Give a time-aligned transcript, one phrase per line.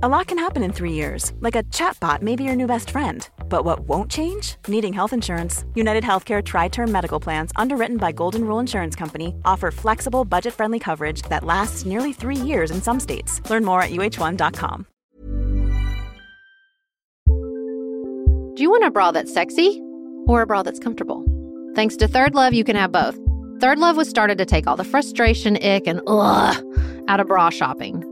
[0.00, 2.90] A lot can happen in three years, like a chatbot may be your new best
[2.90, 3.28] friend.
[3.48, 4.54] But what won't change?
[4.68, 5.64] Needing health insurance.
[5.74, 10.54] United Healthcare Tri Term Medical Plans, underwritten by Golden Rule Insurance Company, offer flexible, budget
[10.54, 13.40] friendly coverage that lasts nearly three years in some states.
[13.50, 14.86] Learn more at uh1.com.
[18.54, 19.82] Do you want a bra that's sexy
[20.28, 21.24] or a bra that's comfortable?
[21.74, 23.18] Thanks to Third Love, you can have both.
[23.60, 26.64] Third Love was started to take all the frustration, ick, and ugh
[27.08, 28.04] out of bra shopping.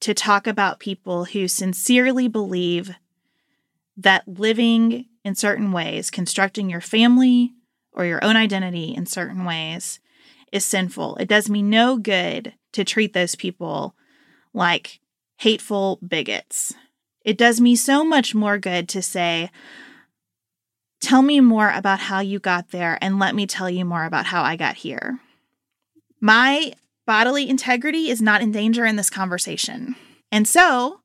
[0.00, 2.94] to talk about people who sincerely believe
[3.96, 7.52] that living in certain ways, constructing your family
[7.92, 10.00] or your own identity in certain ways,
[10.52, 11.16] is sinful.
[11.16, 13.94] It does me no good to treat those people
[14.54, 15.00] like
[15.38, 16.74] hateful bigots.
[17.24, 19.50] It does me so much more good to say,
[21.00, 24.26] Tell me more about how you got there, and let me tell you more about
[24.26, 25.18] how I got here.
[26.20, 26.74] My
[27.10, 29.96] bodily integrity is not in danger in this conversation.
[30.30, 31.00] And so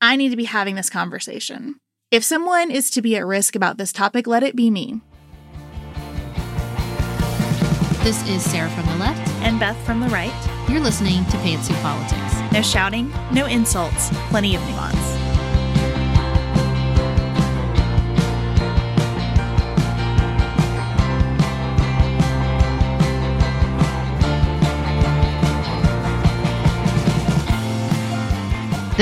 [0.00, 1.74] I need to be having this conversation.
[2.10, 5.02] If someone is to be at risk about this topic, let it be me.
[8.02, 10.32] This is Sarah from the left and Beth from the right.
[10.66, 12.50] You're listening to Pantsuit Politics.
[12.50, 15.13] No shouting, no insults, plenty of nuance.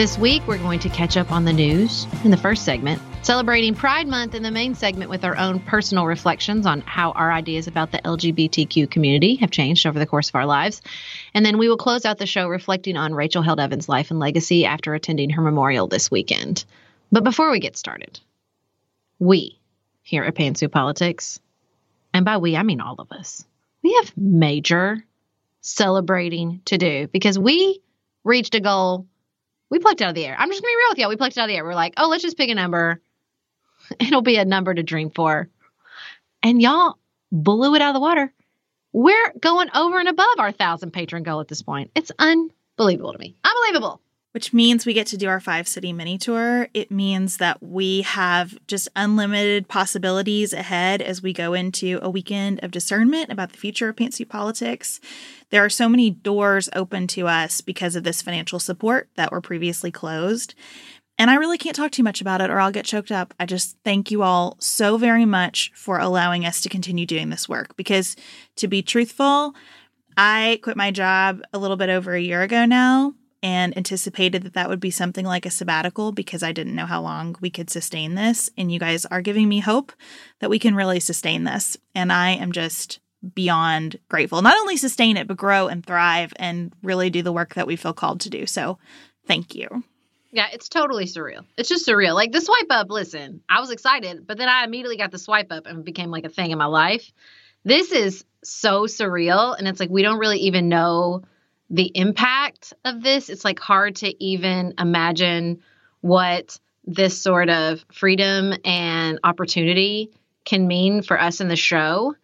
[0.02, 3.72] This week, we're going to catch up on the news in the first segment, celebrating
[3.72, 7.68] Pride Month in the main segment with our own personal reflections on how our ideas
[7.68, 10.82] about the LGBTQ community have changed over the course of our lives.
[11.34, 14.18] And then we will close out the show reflecting on Rachel Held Evans' life and
[14.18, 16.64] legacy after attending her memorial this weekend.
[17.12, 18.18] But before we get started,
[19.20, 19.60] we
[20.02, 21.38] here at Pantsuit Politics,
[22.12, 23.46] and by we, I mean all of us,
[23.84, 25.04] we have major
[25.60, 27.80] celebrating to do because we
[28.24, 29.06] reached a goal
[29.72, 30.36] we plucked out of the air.
[30.38, 31.08] I'm just gonna be real with y'all.
[31.08, 31.64] We plucked out of the air.
[31.64, 33.00] We're like, oh, let's just pick a number.
[34.00, 35.48] It'll be a number to dream for.
[36.42, 36.98] And y'all
[37.32, 38.30] blew it out of the water.
[38.92, 41.90] We're going over and above our thousand patron goal at this point.
[41.96, 43.34] It's unbelievable to me.
[43.42, 44.01] Unbelievable
[44.32, 46.68] which means we get to do our five city mini tour.
[46.74, 52.62] It means that we have just unlimited possibilities ahead as we go into a weekend
[52.64, 55.00] of discernment about the future of Pantsuit politics.
[55.50, 59.42] There are so many doors open to us because of this financial support that were
[59.42, 60.54] previously closed.
[61.18, 63.34] And I really can't talk too much about it or I'll get choked up.
[63.38, 67.48] I just thank you all so very much for allowing us to continue doing this
[67.48, 68.16] work because,
[68.56, 69.54] to be truthful,
[70.16, 74.54] I quit my job a little bit over a year ago now and anticipated that
[74.54, 77.70] that would be something like a sabbatical because I didn't know how long we could
[77.70, 78.50] sustain this.
[78.56, 79.92] And you guys are giving me hope
[80.38, 81.76] that we can really sustain this.
[81.94, 83.00] And I am just
[83.34, 84.42] beyond grateful.
[84.42, 87.76] Not only sustain it, but grow and thrive and really do the work that we
[87.76, 88.46] feel called to do.
[88.46, 88.78] So
[89.26, 89.84] thank you.
[90.30, 91.44] Yeah, it's totally surreal.
[91.58, 92.14] It's just surreal.
[92.14, 95.52] Like the swipe up, listen, I was excited, but then I immediately got the swipe
[95.52, 97.12] up and became like a thing in my life.
[97.64, 99.56] This is so surreal.
[99.56, 101.22] And it's like we don't really even know
[101.72, 103.30] the impact of this.
[103.30, 105.62] It's like hard to even imagine
[106.02, 110.10] what this sort of freedom and opportunity
[110.44, 112.14] can mean for us in the show.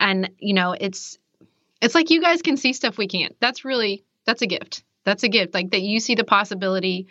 [0.00, 1.18] And, you know, it's
[1.80, 3.36] it's like you guys can see stuff we can't.
[3.40, 4.82] That's really that's a gift.
[5.04, 5.54] That's a gift.
[5.54, 7.06] Like that you see the possibility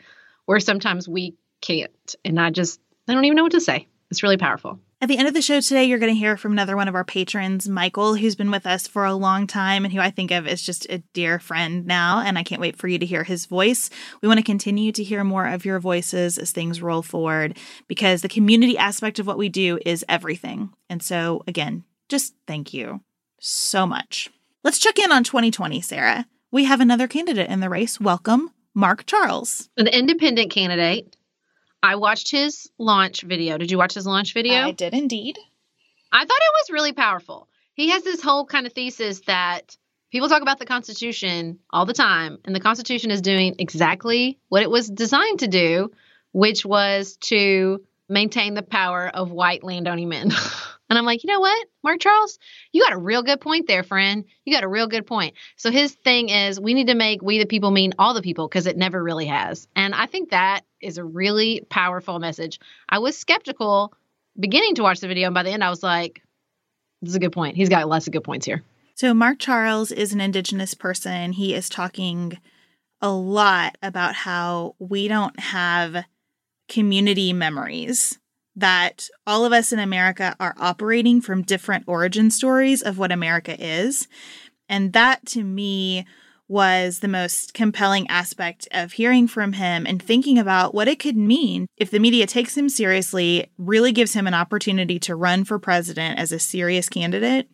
[0.45, 2.15] where sometimes we can't.
[2.25, 3.88] And I just I don't even know what to say.
[4.12, 4.80] It's really powerful.
[5.06, 6.96] At the end of the show today, you're going to hear from another one of
[6.96, 10.31] our patrons, Michael, who's been with us for a long time and who I think
[10.31, 12.22] of as just a dear friend now.
[12.22, 13.92] And I can't wait for you to hear his voice.
[14.24, 17.56] We want to continue to hear more of your voices as things roll forward
[17.88, 20.72] because the community aspect of what we do is everything.
[20.90, 23.02] And so, again, just thank you
[23.40, 24.31] so much.
[24.63, 26.25] Let's check in on 2020, Sarah.
[26.52, 28.00] We have another candidate in the race.
[28.00, 29.69] Welcome, Mark Charles.
[29.78, 31.16] An independent candidate
[31.86, 33.60] I watched his launch video.
[33.60, 34.56] Did you watch his launch video?
[34.56, 35.38] I did indeed.
[36.12, 37.48] I thought it was really powerful.
[37.76, 39.78] He has this whole kind of thesis that
[40.12, 44.64] people talk about the Constitution all the time, and the Constitution is doing exactly what
[44.64, 45.92] it was designed to do,
[46.32, 50.31] which was to maintain the power of white landowning men.
[50.90, 52.38] And I'm like, you know what, Mark Charles,
[52.72, 54.26] you got a real good point there, friend.
[54.44, 55.34] You got a real good point.
[55.56, 58.48] So his thing is we need to make we the people mean all the people
[58.48, 59.68] because it never really has.
[59.76, 62.60] And I think that is a really powerful message.
[62.88, 63.94] I was skeptical
[64.40, 66.22] beginning to watch the video, and by the end, I was like,
[67.02, 67.56] this is a good point.
[67.56, 68.64] He's got lots of good points here.
[68.96, 71.34] So Mark Charles is an Indigenous person.
[71.34, 72.40] He is talking
[73.02, 76.06] a lot about how we don't have
[76.70, 78.18] community memories
[78.56, 83.56] that all of us in America are operating from different origin stories of what America
[83.60, 84.08] is.
[84.70, 86.06] And that to me
[86.47, 91.18] was the most compelling aspect of hearing from him and thinking about what it could
[91.18, 95.57] mean if the media takes him seriously, really gives him an opportunity to run for
[95.57, 97.50] president as a serious candidate.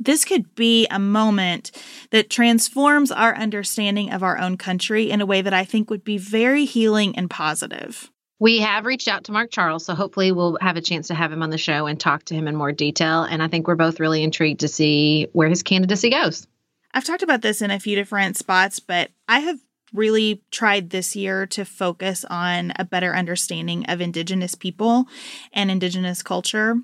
[0.00, 1.70] This could be a moment
[2.10, 6.04] that transforms our understanding of our own country in a way that I think would
[6.04, 8.10] be very healing and positive.
[8.40, 11.30] We have reached out to Mark Charles, so hopefully we'll have a chance to have
[11.30, 13.22] him on the show and talk to him in more detail.
[13.22, 16.46] And I think we're both really intrigued to see where his candidacy goes.
[16.94, 19.58] I've talked about this in a few different spots, but I have
[19.92, 25.06] really tried this year to focus on a better understanding of Indigenous people
[25.52, 26.76] and Indigenous culture.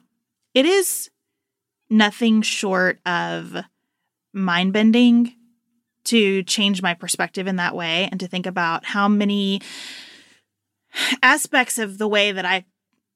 [0.53, 1.11] It is
[1.89, 3.57] nothing short of
[4.33, 5.35] mind bending
[6.05, 9.61] to change my perspective in that way and to think about how many
[11.23, 12.65] aspects of the way that I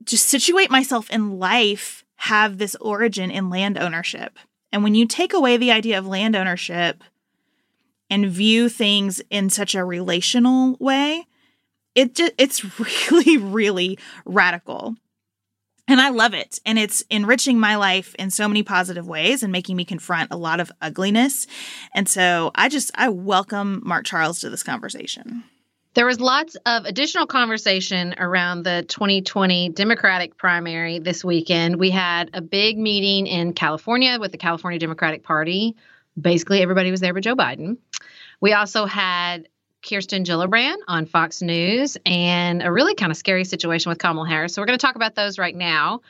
[0.04, 4.38] just situate myself in life have this origin in land ownership.
[4.74, 7.04] And when you take away the idea of land ownership
[8.10, 11.28] and view things in such a relational way,
[11.94, 12.80] it just, it's
[13.10, 14.96] really really radical.
[15.86, 16.58] And I love it.
[16.66, 20.36] And it's enriching my life in so many positive ways and making me confront a
[20.36, 21.46] lot of ugliness.
[21.94, 25.44] And so I just I welcome Mark Charles to this conversation.
[25.94, 31.76] There was lots of additional conversation around the 2020 Democratic primary this weekend.
[31.76, 35.76] We had a big meeting in California with the California Democratic Party.
[36.20, 37.76] Basically, everybody was there but Joe Biden.
[38.40, 39.48] We also had
[39.88, 44.52] Kirsten Gillibrand on Fox News and a really kind of scary situation with Kamala Harris.
[44.52, 46.00] So we're going to talk about those right now.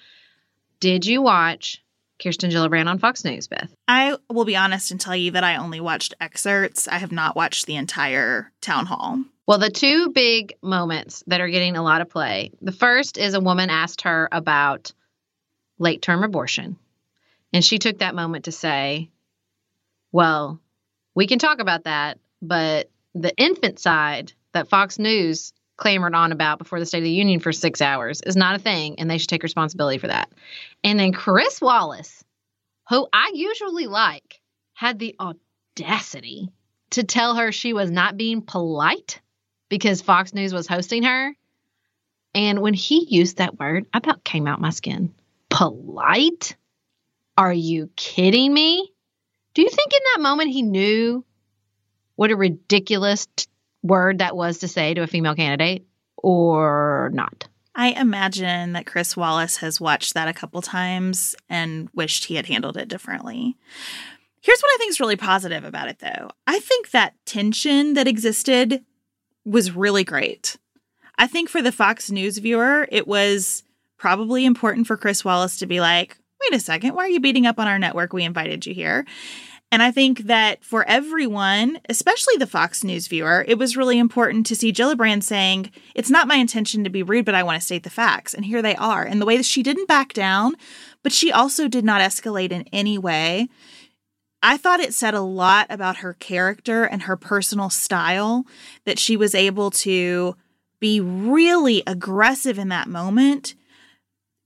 [0.81, 1.85] Did you watch
[2.23, 3.75] Kirsten Gillibrand on Fox News, Beth?
[3.87, 6.89] I will be honest and tell you that I only watched excerpts.
[6.89, 9.25] I have not watched the entire town hall.
[9.47, 13.35] Well, the two big moments that are getting a lot of play the first is
[13.35, 14.93] a woman asked her about
[15.79, 16.79] late term abortion.
[17.53, 19.11] And she took that moment to say,
[20.13, 20.61] well,
[21.15, 26.81] we can talk about that, but the infanticide that Fox News clamored on about before
[26.81, 29.29] the State of the Union for six hours is not a thing, and they should
[29.29, 30.31] take responsibility for that.
[30.83, 32.25] And then Chris Wallace,
[32.89, 34.41] who I usually like,
[34.73, 36.49] had the audacity
[36.91, 39.21] to tell her she was not being polite
[39.75, 41.35] because Fox News was hosting her.
[42.33, 45.13] And when he used that word, I about came out my skin.
[45.51, 46.55] Polite?
[47.37, 48.93] Are you kidding me?
[49.53, 51.25] Do you think in that moment he knew
[52.15, 53.47] what a ridiculous t-
[53.83, 55.85] word that was to say to a female candidate
[56.17, 57.49] or not?
[57.75, 62.47] I imagine that Chris Wallace has watched that a couple times and wished he had
[62.47, 63.57] handled it differently.
[64.41, 66.31] Here's what I think is really positive about it, though.
[66.47, 68.85] I think that tension that existed
[69.45, 70.57] was really great.
[71.17, 73.63] I think for the Fox News viewer, it was
[73.99, 77.47] probably important for Chris Wallace to be like, wait a second, why are you beating
[77.47, 78.13] up on our network?
[78.13, 79.07] We invited you here.
[79.73, 84.47] And I think that for everyone, especially the Fox News viewer, it was really important
[84.47, 87.65] to see Gillibrand saying, It's not my intention to be rude, but I want to
[87.65, 88.35] state the facts.
[88.35, 89.03] And here they are.
[89.03, 90.55] And the way that she didn't back down,
[91.03, 93.49] but she also did not escalate in any way.
[94.45, 98.45] I thought it said a lot about her character and her personal style
[98.85, 100.37] that she was able to
[100.81, 103.55] be really aggressive in that moment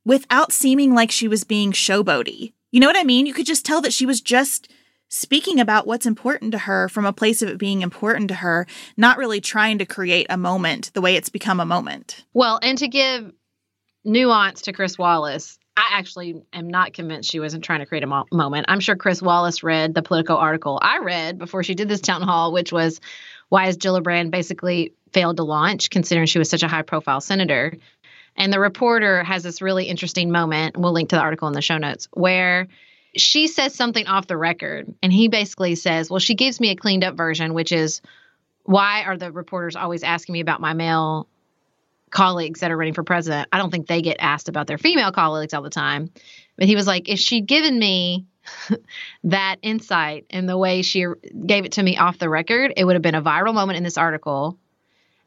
[0.05, 2.52] without seeming like she was being showboaty.
[2.71, 3.26] You know what I mean?
[3.26, 4.71] You could just tell that she was just
[5.09, 8.69] speaking about what's important to her from a place of it being important to her,
[8.97, 12.25] not really trying to create a moment the way it's become a moment.
[12.35, 13.33] Well, and to give
[14.05, 18.09] nuance to Chris Wallace, I actually am not convinced she wasn't trying to create a
[18.09, 18.67] mo- moment.
[18.69, 22.23] I'm sure Chris Wallace read the Politico article I read before she did this town
[22.23, 23.01] hall, which was
[23.49, 27.75] why has Gillibrand basically failed to launch, considering she was such a high profile senator.
[28.35, 30.77] And the reporter has this really interesting moment.
[30.77, 32.67] We'll link to the article in the show notes where
[33.17, 36.77] she says something off the record and he basically says well she gives me a
[36.77, 38.03] cleaned up version which is
[38.65, 41.27] why are the reporters always asking me about my male
[42.11, 45.12] colleagues that are running for president i don't think they get asked about their female
[45.12, 46.11] colleagues all the time.
[46.57, 48.27] But he was like if she'd given me
[49.25, 51.07] that insight and the way she
[51.47, 52.73] gave it to me off the record?
[52.77, 54.59] It would have been a viral moment in this article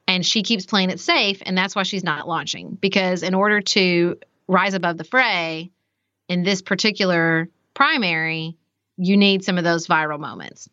[0.08, 2.78] and she keeps playing it safe and that's why she's not launching.
[2.80, 5.72] Because in order to rise above the fray
[6.28, 8.58] in this particular primary,
[8.98, 10.70] you need some of those viral moments.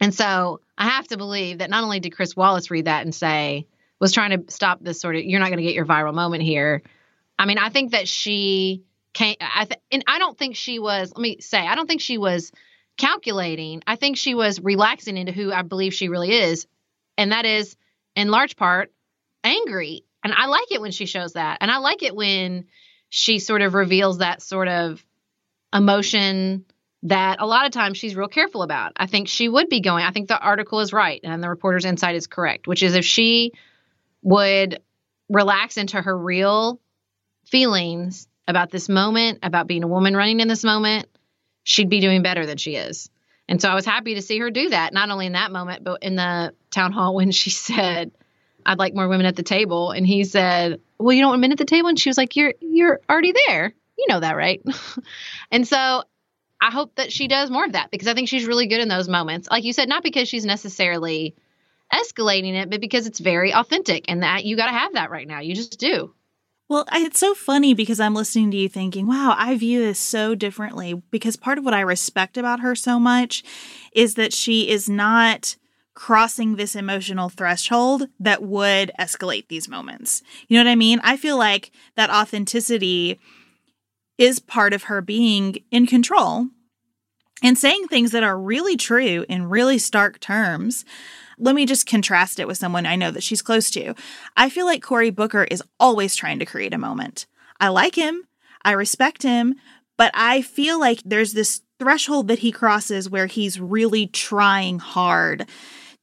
[0.00, 3.14] And so I have to believe that not only did Chris Wallace read that and
[3.14, 3.66] say,
[4.00, 6.42] was trying to stop this sort of, you're not going to get your viral moment
[6.42, 6.82] here.
[7.38, 11.12] I mean, I think that she came, I th- and I don't think she was,
[11.14, 12.52] let me say, I don't think she was
[12.96, 13.82] calculating.
[13.86, 16.66] I think she was relaxing into who I believe she really is.
[17.16, 17.76] And that is,
[18.14, 18.92] in large part,
[19.44, 20.04] angry.
[20.22, 21.58] And I like it when she shows that.
[21.60, 22.66] And I like it when
[23.08, 25.04] she sort of reveals that sort of
[25.72, 26.64] emotion
[27.04, 28.92] that a lot of times she's real careful about.
[28.96, 30.04] I think she would be going.
[30.04, 33.04] I think the article is right and the reporter's insight is correct, which is if
[33.04, 33.52] she
[34.28, 34.82] would
[35.30, 36.78] relax into her real
[37.46, 41.08] feelings about this moment, about being a woman running in this moment,
[41.64, 43.08] she'd be doing better than she is.
[43.48, 45.82] And so I was happy to see her do that, not only in that moment,
[45.82, 48.12] but in the town hall when she said,
[48.66, 49.92] I'd like more women at the table.
[49.92, 51.88] And he said, Well, you don't want men at the table?
[51.88, 53.72] And she was like, You're you're already there.
[53.96, 54.62] You know that, right?
[55.50, 56.04] and so
[56.60, 58.88] I hope that she does more of that because I think she's really good in
[58.88, 59.48] those moments.
[59.50, 61.34] Like you said, not because she's necessarily
[61.92, 65.26] escalating it, but because it's very authentic and that you got to have that right
[65.26, 65.40] now.
[65.40, 66.14] You just do.
[66.68, 70.34] Well, it's so funny because I'm listening to you thinking, wow, I view this so
[70.34, 71.02] differently.
[71.10, 73.42] Because part of what I respect about her so much
[73.92, 75.56] is that she is not
[75.94, 80.22] crossing this emotional threshold that would escalate these moments.
[80.46, 81.00] You know what I mean?
[81.02, 83.18] I feel like that authenticity
[84.18, 86.48] is part of her being in control
[87.42, 90.84] and saying things that are really true in really stark terms.
[91.38, 93.94] Let me just contrast it with someone I know that she's close to.
[94.36, 97.26] I feel like Cory Booker is always trying to create a moment.
[97.60, 98.24] I like him,
[98.64, 99.54] I respect him,
[99.96, 105.48] but I feel like there's this threshold that he crosses where he's really trying hard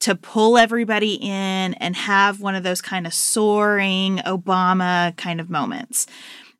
[0.01, 5.49] to pull everybody in and have one of those kind of soaring Obama kind of
[5.49, 6.07] moments.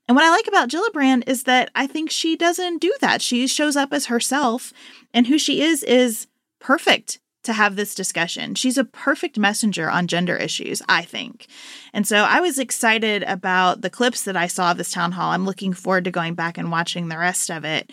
[0.08, 3.22] And what I like about Gillibrand is that I think she doesn't do that.
[3.22, 4.72] She shows up as herself,
[5.14, 6.28] and who she is is
[6.60, 8.56] perfect to have this discussion.
[8.56, 11.48] She's a perfect messenger on gender issues, I think.
[11.94, 15.32] And so I was excited about the clips that I saw of this town hall.
[15.32, 17.92] I'm looking forward to going back and watching the rest of it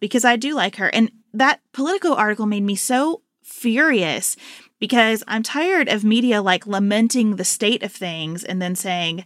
[0.00, 0.88] because I do like her.
[0.88, 4.36] And that Politico article made me so furious
[4.78, 9.24] because I'm tired of media like lamenting the state of things and then saying,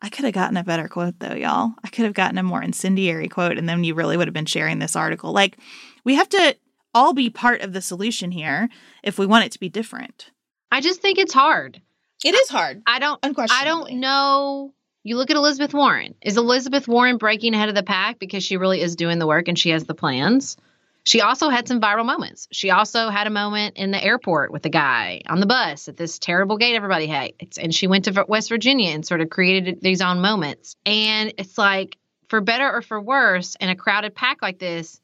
[0.00, 1.72] I could have gotten a better quote though, y'all.
[1.82, 4.46] I could have gotten a more incendiary quote, and then you really would have been
[4.46, 5.32] sharing this article.
[5.32, 5.58] Like,
[6.04, 6.56] we have to
[6.98, 8.68] all be part of the solution here
[9.04, 10.32] if we want it to be different.
[10.72, 11.80] I just think it's hard.
[12.24, 12.82] It is hard.
[12.86, 13.20] I don't.
[13.22, 14.74] I don't know.
[15.04, 16.16] You look at Elizabeth Warren.
[16.20, 19.46] Is Elizabeth Warren breaking ahead of the pack because she really is doing the work
[19.46, 20.56] and she has the plans?
[21.04, 22.48] She also had some viral moments.
[22.50, 25.96] She also had a moment in the airport with a guy on the bus at
[25.96, 27.58] this terrible gate everybody hates.
[27.58, 30.74] And she went to West Virginia and sort of created these own moments.
[30.84, 31.96] And it's like,
[32.28, 35.00] for better or for worse, in a crowded pack like this,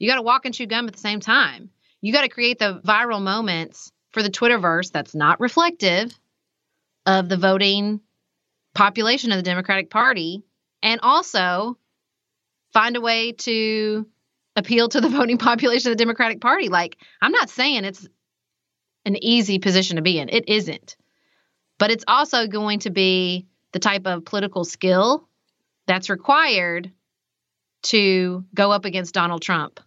[0.00, 1.70] you got to walk and chew gum at the same time.
[2.00, 6.10] You got to create the viral moments for the Twitterverse that's not reflective
[7.06, 8.00] of the voting
[8.74, 10.42] population of the Democratic Party
[10.82, 11.76] and also
[12.72, 14.06] find a way to
[14.56, 16.70] appeal to the voting population of the Democratic Party.
[16.70, 18.08] Like, I'm not saying it's
[19.04, 20.96] an easy position to be in, it isn't.
[21.78, 25.28] But it's also going to be the type of political skill
[25.86, 26.90] that's required
[27.82, 29.80] to go up against Donald Trump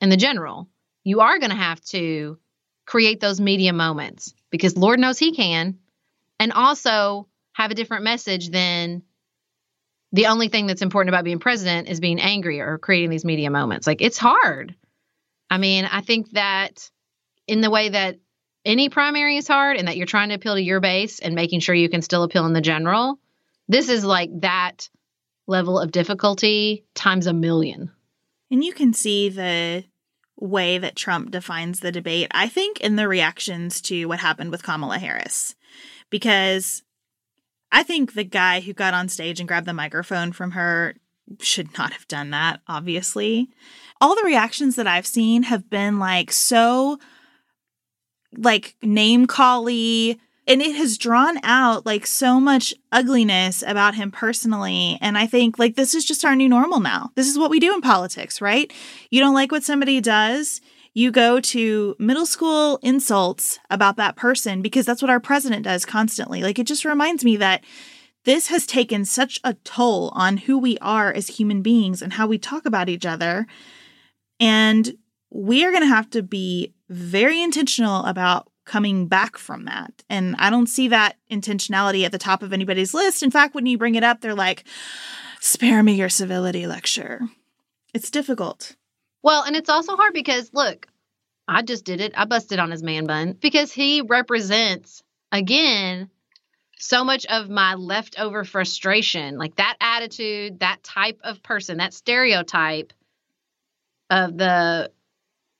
[0.00, 0.68] in the general.
[1.02, 2.38] you are going to have to
[2.84, 5.78] create those media moments because Lord knows he can.
[6.38, 9.02] And also have a different message than
[10.12, 13.50] the only thing that's important about being president is being angry or creating these media
[13.50, 13.86] moments.
[13.86, 14.74] Like it's hard.
[15.50, 16.90] I mean, I think that
[17.46, 18.18] in the way that
[18.64, 21.60] any primary is hard and that you're trying to appeal to your base and making
[21.60, 23.18] sure you can still appeal in the general,
[23.68, 24.88] this is like that
[25.46, 27.90] level of difficulty times a million.
[28.50, 29.84] And you can see the
[30.40, 34.62] way that Trump defines the debate, I think, in the reactions to what happened with
[34.62, 35.54] Kamala Harris.
[36.08, 36.82] Because
[37.70, 40.96] I think the guy who got on stage and grabbed the microphone from her
[41.38, 43.48] should not have done that, obviously.
[44.00, 46.98] All the reactions that I've seen have been like so
[48.36, 50.20] like name cally
[50.50, 54.98] and it has drawn out like so much ugliness about him personally.
[55.00, 57.10] And i think like this is just our new normal now.
[57.14, 58.72] This is what we do in politics right?
[59.10, 60.60] You don't like what somebody does
[60.92, 65.86] you go to middle school insults about that person because that's what our president does
[65.86, 66.42] constantly.
[66.42, 67.64] Like it just reminds me that
[68.24, 72.26] this has taken such a toll on who we are as human beings and how
[72.26, 73.46] we talk about each other.
[74.38, 74.96] And
[75.30, 79.92] we are going to have to be very intentional about coming back from that.
[80.08, 83.24] And I don't see that intentionality at the top of anybody's list.
[83.24, 84.62] In fact, when you bring it up, they're like,
[85.40, 87.20] spare me your civility lecture.
[87.92, 88.76] It's difficult.
[89.24, 90.86] Well, and it's also hard because look,
[91.48, 92.12] I just did it.
[92.16, 96.08] I busted on his man bun because he represents, again,
[96.78, 102.92] so much of my leftover frustration, like that attitude, that type of person, that stereotype
[104.10, 104.92] of the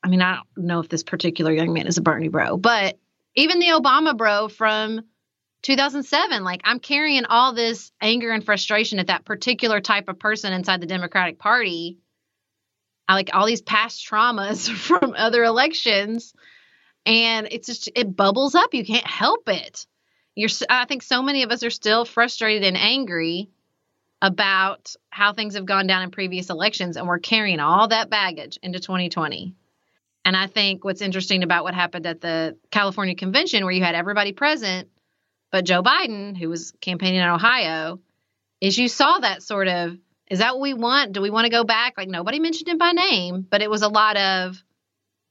[0.02, 2.98] I mean, I don't know if this particular young man is a Bernie bro, but
[3.36, 5.02] even the Obama bro from
[5.62, 10.52] 2007, like I'm carrying all this anger and frustration at that particular type of person
[10.52, 11.98] inside the Democratic Party.
[13.06, 16.32] I like all these past traumas from other elections
[17.04, 18.74] and it's just it bubbles up.
[18.74, 19.86] You can't help it.
[20.34, 23.50] You're I think so many of us are still frustrated and angry
[24.22, 28.58] about how things have gone down in previous elections and we're carrying all that baggage
[28.62, 29.54] into 2020.
[30.24, 33.94] And I think what's interesting about what happened at the California convention, where you had
[33.94, 34.88] everybody present,
[35.50, 38.00] but Joe Biden, who was campaigning in Ohio,
[38.60, 39.96] is you saw that sort of
[40.30, 41.12] is that what we want?
[41.12, 41.94] Do we want to go back?
[41.96, 44.62] Like nobody mentioned him by name, but it was a lot of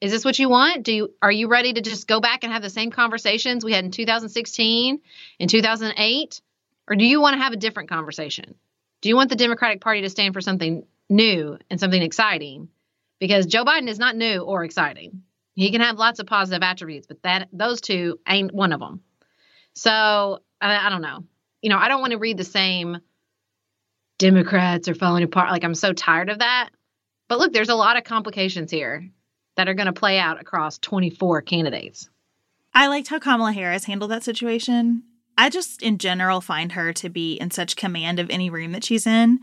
[0.01, 0.83] is this what you want?
[0.83, 3.73] Do you are you ready to just go back and have the same conversations we
[3.73, 4.99] had in 2016,
[5.39, 6.41] in 2008,
[6.87, 8.55] or do you want to have a different conversation?
[9.01, 12.69] Do you want the Democratic Party to stand for something new and something exciting?
[13.19, 15.23] Because Joe Biden is not new or exciting.
[15.55, 19.01] He can have lots of positive attributes, but that those two ain't one of them.
[19.73, 21.25] So I, I don't know.
[21.61, 22.97] You know, I don't want to read the same
[24.17, 25.51] Democrats are falling apart.
[25.51, 26.69] Like I'm so tired of that.
[27.27, 29.09] But look, there's a lot of complications here
[29.55, 32.09] that are going to play out across 24 candidates.
[32.73, 35.03] I liked how Kamala Harris handled that situation.
[35.37, 38.83] I just, in general, find her to be in such command of any room that
[38.83, 39.39] she's in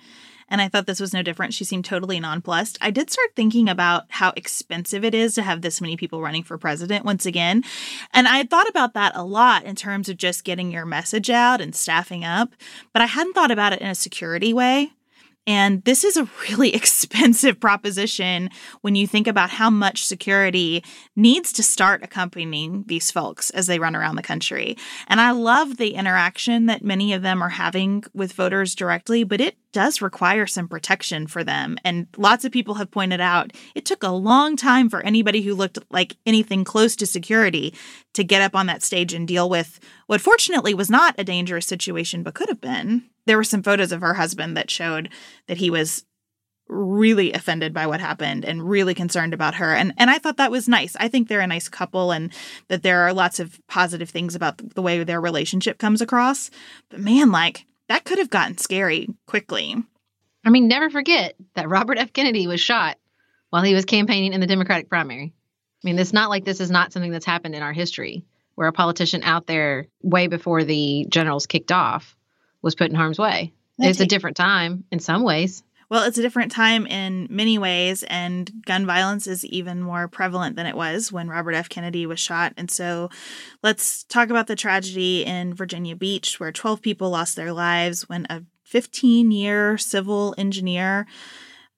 [0.48, 1.54] and I thought this was no different.
[1.54, 2.78] She seemed totally nonplussed.
[2.80, 6.42] I did start thinking about how expensive it is to have this many people running
[6.42, 7.64] for president once again.
[8.12, 11.30] And I had thought about that a lot in terms of just getting your message
[11.30, 12.50] out and staffing up,
[12.92, 14.92] but I hadn't thought about it in a security way.
[15.46, 20.82] And this is a really expensive proposition when you think about how much security
[21.14, 24.76] needs to start accompanying these folks as they run around the country.
[25.06, 29.40] And I love the interaction that many of them are having with voters directly, but
[29.40, 31.76] it does require some protection for them.
[31.84, 35.54] And lots of people have pointed out it took a long time for anybody who
[35.54, 37.74] looked like anything close to security
[38.14, 41.66] to get up on that stage and deal with what fortunately was not a dangerous
[41.66, 43.04] situation, but could have been.
[43.26, 45.10] There were some photos of her husband that showed
[45.48, 46.04] that he was
[46.68, 50.50] really offended by what happened and really concerned about her and and I thought that
[50.50, 50.96] was nice.
[50.98, 52.32] I think they're a nice couple and
[52.68, 56.50] that there are lots of positive things about the way their relationship comes across.
[56.88, 59.76] But man, like that could have gotten scary quickly.
[60.44, 62.12] I mean, never forget that Robert F.
[62.12, 62.98] Kennedy was shot
[63.50, 65.32] while he was campaigning in the Democratic primary.
[65.32, 68.68] I mean, it's not like this is not something that's happened in our history where
[68.68, 72.16] a politician out there way before the generals kicked off
[72.62, 73.52] was put in harm's way.
[73.78, 75.62] it's a different time in some ways.
[75.88, 80.56] Well, it's a different time in many ways, and gun violence is even more prevalent
[80.56, 81.68] than it was when Robert F.
[81.68, 82.52] Kennedy was shot.
[82.56, 83.08] And so
[83.62, 88.26] let's talk about the tragedy in Virginia Beach, where 12 people lost their lives when
[88.28, 91.06] a 15 year civil engineer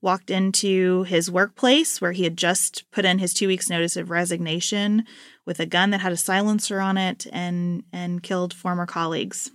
[0.00, 4.10] walked into his workplace where he had just put in his two weeks notice of
[4.10, 5.04] resignation
[5.44, 9.50] with a gun that had a silencer on it and and killed former colleagues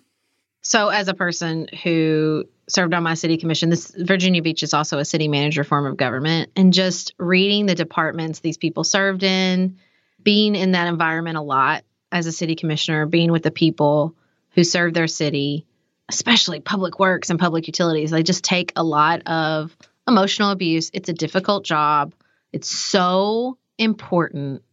[0.64, 4.98] So, as a person who served on my city commission, this Virginia Beach is also
[4.98, 9.78] a city manager form of government, and just reading the departments these people served in,
[10.24, 14.16] being in that environment a lot as a city commissioner, being with the people
[14.52, 15.66] who serve their city,
[16.08, 19.76] especially public works and public utilities, they just take a lot of
[20.08, 20.92] emotional abuse.
[20.94, 22.14] It's a difficult job.
[22.52, 24.64] It's so important.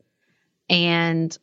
[0.69, 1.37] And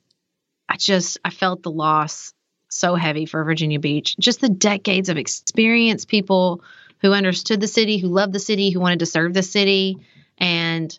[0.69, 2.33] I just I felt the loss
[2.69, 4.15] so heavy for Virginia Beach.
[4.19, 6.63] Just the decades of experience, people
[7.01, 9.97] who understood the city, who loved the city, who wanted to serve the city,
[10.37, 10.97] and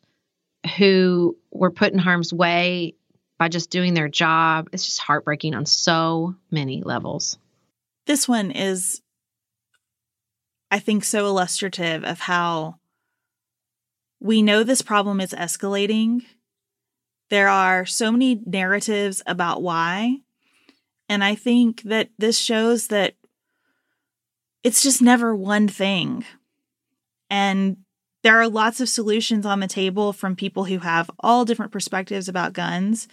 [0.76, 2.94] who were put in harm's way
[3.38, 4.68] by just doing their job.
[4.72, 7.38] It's just heartbreaking on so many levels.
[8.06, 9.02] This one is,
[10.70, 12.76] I think, so illustrative of how
[14.20, 16.24] we know this problem is escalating.
[17.30, 20.18] There are so many narratives about why.
[21.08, 23.14] And I think that this shows that
[24.62, 26.24] it's just never one thing.
[27.30, 27.78] And
[28.22, 32.28] there are lots of solutions on the table from people who have all different perspectives
[32.28, 33.08] about guns.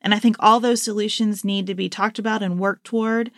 [0.00, 3.30] And I think all those solutions need to be talked about and worked toward.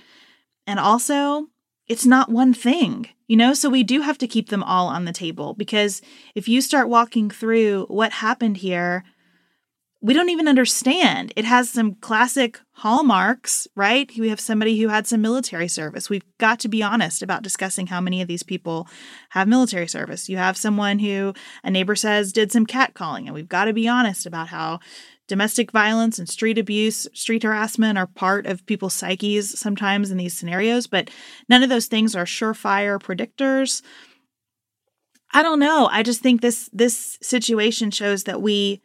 [0.67, 1.49] And also,
[1.87, 3.53] it's not one thing, you know?
[3.53, 6.01] So we do have to keep them all on the table because
[6.35, 9.05] if you start walking through what happened here,
[10.03, 11.33] we don't even understand.
[11.37, 14.11] It has some classic hallmarks, right?
[14.19, 16.09] We have somebody who had some military service.
[16.09, 18.89] We've got to be honest about discussing how many of these people
[19.31, 20.29] have military service.
[20.29, 23.89] You have someone who a neighbor says did some catcalling, and we've got to be
[23.89, 24.81] honest about how
[25.29, 30.37] domestic violence and street abuse, street harassment are part of people's psyches sometimes in these
[30.37, 31.11] scenarios, but
[31.49, 33.83] none of those things are surefire predictors.
[35.33, 35.89] I don't know.
[35.93, 38.81] I just think this this situation shows that we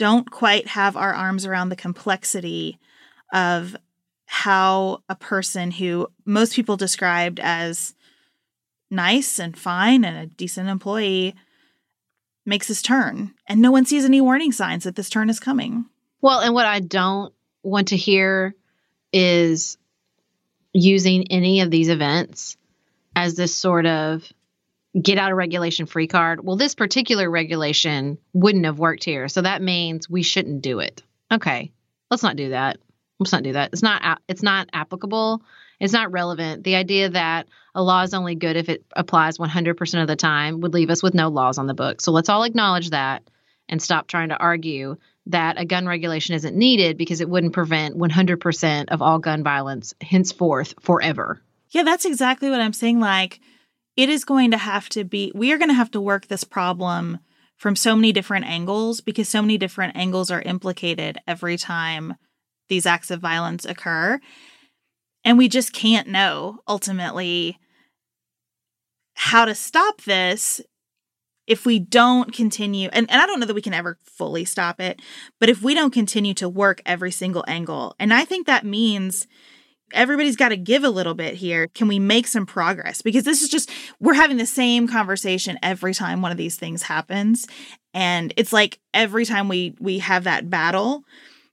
[0.00, 2.78] don't quite have our arms around the complexity
[3.34, 3.76] of
[4.24, 7.94] how a person who most people described as
[8.90, 11.34] nice and fine and a decent employee
[12.46, 15.84] makes his turn and no one sees any warning signs that this turn is coming.
[16.22, 18.54] Well, and what I don't want to hear
[19.12, 19.76] is
[20.72, 22.56] using any of these events
[23.14, 24.26] as this sort of
[25.00, 26.44] get out of regulation free card.
[26.44, 29.28] Well, this particular regulation wouldn't have worked here.
[29.28, 31.02] So that means we shouldn't do it.
[31.30, 31.72] Okay.
[32.10, 32.78] Let's not do that.
[33.18, 33.70] Let's not do that.
[33.72, 35.42] It's not it's not applicable.
[35.78, 36.64] It's not relevant.
[36.64, 40.60] The idea that a law is only good if it applies 100% of the time
[40.60, 42.00] would leave us with no laws on the book.
[42.00, 43.22] So let's all acknowledge that
[43.68, 47.96] and stop trying to argue that a gun regulation isn't needed because it wouldn't prevent
[47.96, 51.40] 100% of all gun violence henceforth forever.
[51.70, 53.40] Yeah, that's exactly what I'm saying like
[54.00, 56.42] it is going to have to be, we are going to have to work this
[56.42, 57.18] problem
[57.58, 62.14] from so many different angles because so many different angles are implicated every time
[62.70, 64.18] these acts of violence occur.
[65.22, 67.58] And we just can't know ultimately
[69.12, 70.62] how to stop this
[71.46, 74.80] if we don't continue and, and i don't know that we can ever fully stop
[74.80, 75.02] it
[75.40, 79.26] but if we don't continue to work every single angle and i think that means
[79.92, 81.68] everybody's got to give a little bit here.
[81.68, 83.02] Can we make some progress?
[83.02, 86.82] Because this is just, we're having the same conversation every time one of these things
[86.82, 87.46] happens.
[87.92, 91.02] And it's like every time we we have that battle,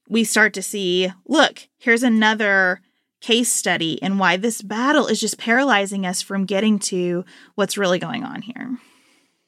[0.08, 2.82] we start to see, look, here's another
[3.19, 8.00] case study and why this battle is just paralyzing us from getting to what's really
[8.00, 8.78] going on here.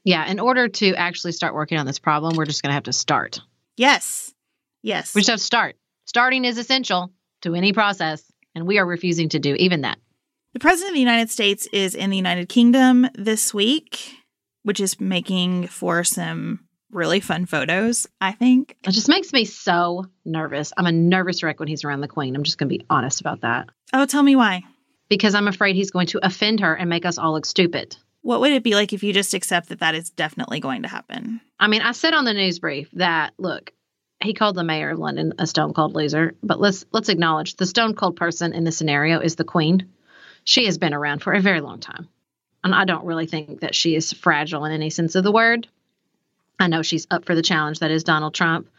[0.03, 2.83] Yeah, in order to actually start working on this problem, we're just going to have
[2.83, 3.41] to start.
[3.77, 4.33] Yes.
[4.81, 5.13] Yes.
[5.13, 5.75] We just have to start.
[6.05, 8.23] Starting is essential to any process
[8.55, 9.97] and we are refusing to do even that.
[10.53, 14.15] The President of the United States is in the United Kingdom this week,
[14.63, 18.75] which is making for some really fun photos, I think.
[18.83, 20.73] It just makes me so nervous.
[20.75, 22.35] I'm a nervous wreck when he's around the Queen.
[22.35, 23.69] I'm just going to be honest about that.
[23.93, 24.63] Oh, tell me why.
[25.07, 27.95] Because I'm afraid he's going to offend her and make us all look stupid.
[28.21, 30.87] What would it be like if you just accept that that is definitely going to
[30.89, 31.41] happen?
[31.59, 33.71] I mean, I said on the news brief that, look,
[34.21, 36.35] he called the mayor of London a stone cold loser.
[36.43, 39.89] But let's let's acknowledge the stone cold person in this scenario is the Queen.
[40.43, 42.07] She has been around for a very long time,
[42.63, 45.67] and I don't really think that she is fragile in any sense of the word.
[46.59, 48.69] I know she's up for the challenge that is Donald Trump,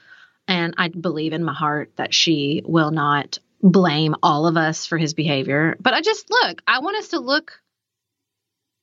[0.47, 4.99] and I believe in my heart that she will not blame all of us for
[4.99, 5.77] his behavior.
[5.81, 7.61] But I just look, I want us to look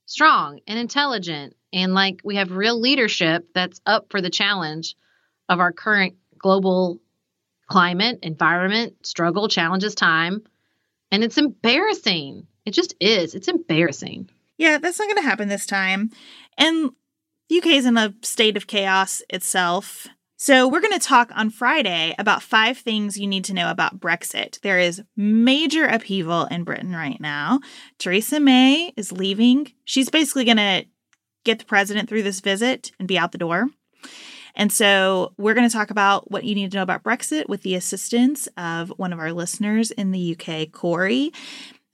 [0.05, 4.95] strong and intelligent and like we have real leadership that's up for the challenge
[5.49, 6.99] of our current global
[7.67, 10.43] climate, environment, struggle, challenges, time.
[11.11, 12.47] And it's embarrassing.
[12.65, 13.35] It just is.
[13.35, 14.29] It's embarrassing.
[14.57, 16.09] Yeah, that's not going to happen this time.
[16.57, 16.91] And
[17.49, 20.07] the UK is in a state of chaos itself.
[20.39, 23.99] So, we're going to talk on Friday about five things you need to know about
[23.99, 24.59] Brexit.
[24.61, 27.59] There is major upheaval in Britain right now.
[27.97, 29.71] Theresa May is leaving.
[29.83, 30.85] She's basically going to
[31.43, 33.69] get the president through this visit and be out the door.
[34.57, 37.61] And so, we're going to talk about what you need to know about Brexit with
[37.61, 41.31] the assistance of one of our listeners in the UK, Corey.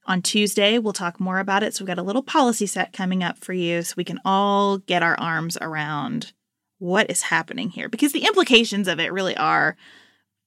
[0.06, 1.76] On Tuesday, we'll talk more about it.
[1.76, 4.78] So, we've got a little policy set coming up for you so we can all
[4.78, 6.32] get our arms around
[6.80, 9.76] what is happening here because the implications of it really are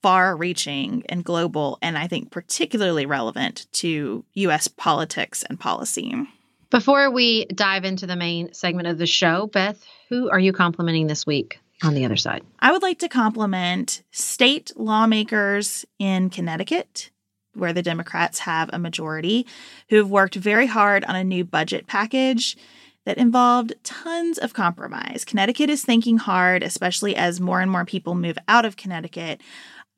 [0.03, 6.15] far reaching and global, and I think particularly relevant to US politics and policy.
[6.71, 11.09] Before we dive into the main segment of the show, Beth, who are you complimenting
[11.09, 12.43] this week on the other side?
[12.61, 17.11] I would like to compliment state lawmakers in Connecticut
[17.57, 19.47] where the Democrats have a majority,
[19.89, 22.57] who have worked very hard on a new budget package
[23.05, 25.25] that involved tons of compromise.
[25.25, 29.41] Connecticut is thinking hard, especially as more and more people move out of Connecticut,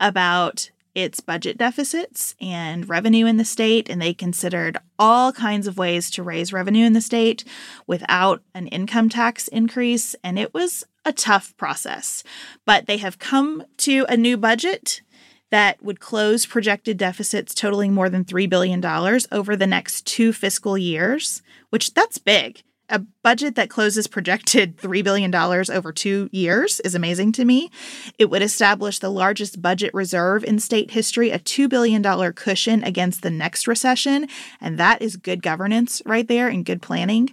[0.01, 5.79] about its budget deficits and revenue in the state, and they considered all kinds of
[5.79, 7.45] ways to raise revenue in the state
[7.87, 10.17] without an income tax increase.
[10.25, 12.25] And it was a tough process.
[12.67, 15.03] But they have come to a new budget
[15.51, 18.85] that would close projected deficits totaling more than $3 billion
[19.31, 25.05] over the next two fiscal years, which that's big a budget that closes projected $3
[25.05, 27.71] billion over two years is amazing to me.
[28.19, 33.23] It would establish the largest budget reserve in state history, a $2 billion cushion against
[33.23, 34.29] the next recession.
[34.61, 37.31] And that is good governance right there and good planning.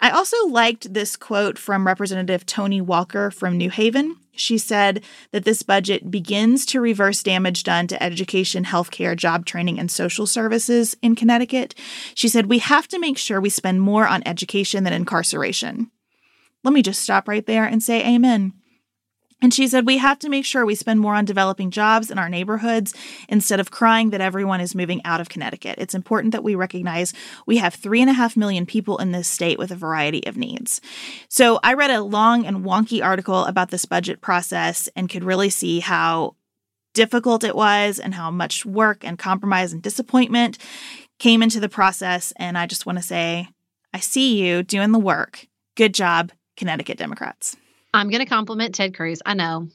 [0.00, 4.16] I also liked this quote from Representative Toni Walker from New Haven.
[4.36, 9.78] She said that this budget begins to reverse damage done to education, healthcare, job training,
[9.78, 11.74] and social services in Connecticut.
[12.14, 15.90] She said, We have to make sure we spend more on education than incarceration.
[16.64, 18.54] Let me just stop right there and say amen.
[19.44, 22.18] And she said, We have to make sure we spend more on developing jobs in
[22.18, 22.94] our neighborhoods
[23.28, 25.74] instead of crying that everyone is moving out of Connecticut.
[25.76, 27.12] It's important that we recognize
[27.44, 30.38] we have three and a half million people in this state with a variety of
[30.38, 30.80] needs.
[31.28, 35.50] So I read a long and wonky article about this budget process and could really
[35.50, 36.36] see how
[36.94, 40.56] difficult it was and how much work and compromise and disappointment
[41.18, 42.32] came into the process.
[42.36, 43.48] And I just want to say,
[43.92, 45.48] I see you doing the work.
[45.76, 47.58] Good job, Connecticut Democrats.
[47.94, 49.22] I'm going to compliment Ted Cruz.
[49.24, 49.68] I know.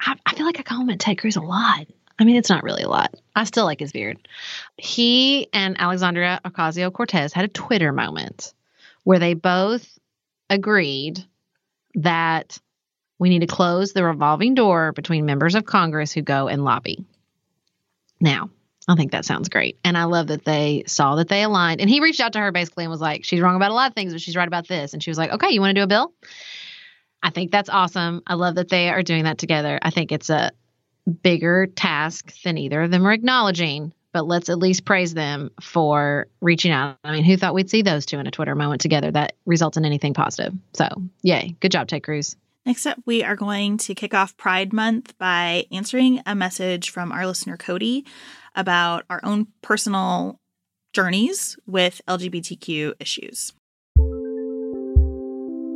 [0.00, 1.86] I, I feel like I compliment Ted Cruz a lot.
[2.18, 3.14] I mean, it's not really a lot.
[3.34, 4.28] I still like his beard.
[4.76, 8.52] He and Alexandria Ocasio Cortez had a Twitter moment
[9.02, 9.98] where they both
[10.50, 11.24] agreed
[11.94, 12.58] that
[13.18, 17.04] we need to close the revolving door between members of Congress who go and lobby.
[18.20, 18.50] Now,
[18.86, 19.78] I think that sounds great.
[19.82, 21.80] And I love that they saw that they aligned.
[21.80, 23.88] And he reached out to her basically and was like, she's wrong about a lot
[23.88, 24.92] of things, but she's right about this.
[24.92, 26.12] And she was like, okay, you want to do a bill?
[27.24, 28.22] I think that's awesome.
[28.26, 29.78] I love that they are doing that together.
[29.80, 30.52] I think it's a
[31.22, 36.28] bigger task than either of them are acknowledging, but let's at least praise them for
[36.42, 36.98] reaching out.
[37.02, 39.78] I mean, who thought we'd see those two in a Twitter moment together that results
[39.78, 40.52] in anything positive?
[40.74, 40.86] So,
[41.22, 41.56] yay.
[41.60, 42.36] Good job, Ted Cruz.
[42.66, 47.10] Next up, we are going to kick off Pride Month by answering a message from
[47.10, 48.04] our listener, Cody,
[48.54, 50.38] about our own personal
[50.92, 53.54] journeys with LGBTQ issues.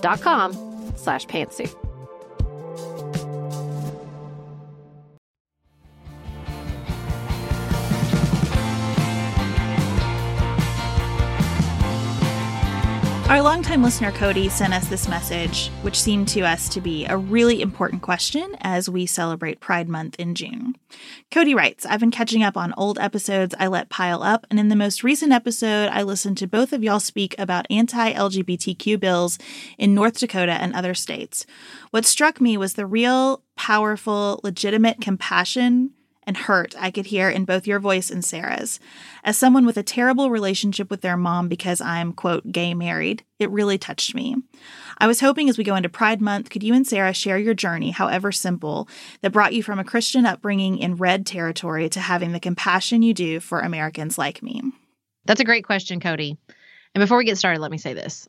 [0.00, 0.52] dot com
[0.96, 1.85] slash pantsuit.
[13.28, 17.16] Our longtime listener Cody sent us this message, which seemed to us to be a
[17.16, 20.76] really important question as we celebrate Pride Month in June.
[21.32, 24.68] Cody writes I've been catching up on old episodes I let pile up, and in
[24.68, 29.40] the most recent episode, I listened to both of y'all speak about anti LGBTQ bills
[29.76, 31.46] in North Dakota and other states.
[31.90, 35.90] What struck me was the real, powerful, legitimate compassion
[36.26, 38.80] and hurt I could hear in both your voice and Sarah's.
[39.22, 43.50] As someone with a terrible relationship with their mom because I'm, quote, gay married, it
[43.50, 44.36] really touched me.
[44.98, 47.54] I was hoping as we go into Pride Month, could you and Sarah share your
[47.54, 48.88] journey, however simple,
[49.20, 53.14] that brought you from a Christian upbringing in red territory to having the compassion you
[53.14, 54.62] do for Americans like me?
[55.26, 56.38] That's a great question, Cody.
[56.94, 58.28] And before we get started, let me say this.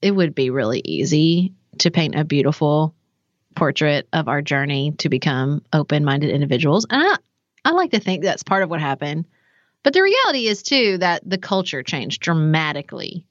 [0.00, 2.94] It would be really easy to paint a beautiful
[3.54, 6.86] portrait of our journey to become open minded individuals.
[6.88, 7.16] And I,
[7.64, 9.26] I like to think that's part of what happened.
[9.82, 13.26] But the reality is, too, that the culture changed dramatically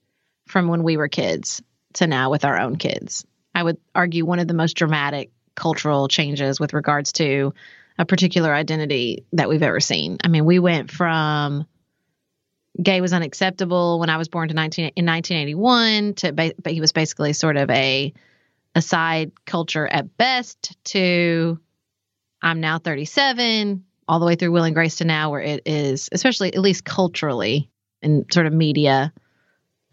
[0.48, 1.62] from when we were kids
[1.94, 3.26] to now with our own kids.
[3.56, 7.54] I would argue one of the most dramatic cultural changes with regards to
[7.98, 10.18] a particular identity that we've ever seen.
[10.24, 11.68] I mean, we went from
[12.82, 16.92] gay was unacceptable when I was born to 19 in 1981 to but he was
[16.92, 18.12] basically sort of a
[18.76, 21.60] a side culture at best to
[22.42, 26.10] I'm now 37, all the way through Will and Grace to now, where it is,
[26.12, 27.70] especially at least culturally
[28.02, 29.14] and sort of media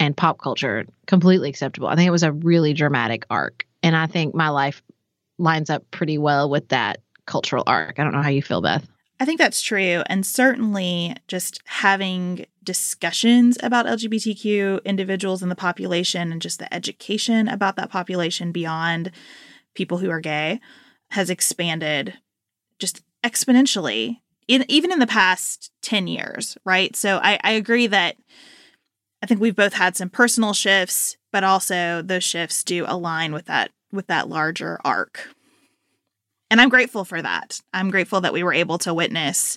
[0.01, 1.87] and pop culture, completely acceptable.
[1.87, 3.67] I think it was a really dramatic arc.
[3.83, 4.83] And I think my life
[5.39, 7.99] lines up pretty well with that cultural arc.
[7.99, 8.87] I don't know how you feel, Beth.
[9.21, 10.03] I think that's true.
[10.07, 17.47] And certainly just having discussions about LGBTQ individuals in the population and just the education
[17.47, 19.11] about that population beyond
[19.75, 20.59] people who are gay
[21.11, 22.15] has expanded
[22.79, 26.97] just exponentially, in, even in the past 10 years, right?
[26.97, 28.17] So I, I agree that
[29.23, 33.45] I think we've both had some personal shifts, but also those shifts do align with
[33.47, 35.29] that with that larger arc.
[36.51, 37.61] And I'm grateful for that.
[37.73, 39.57] I'm grateful that we were able to witness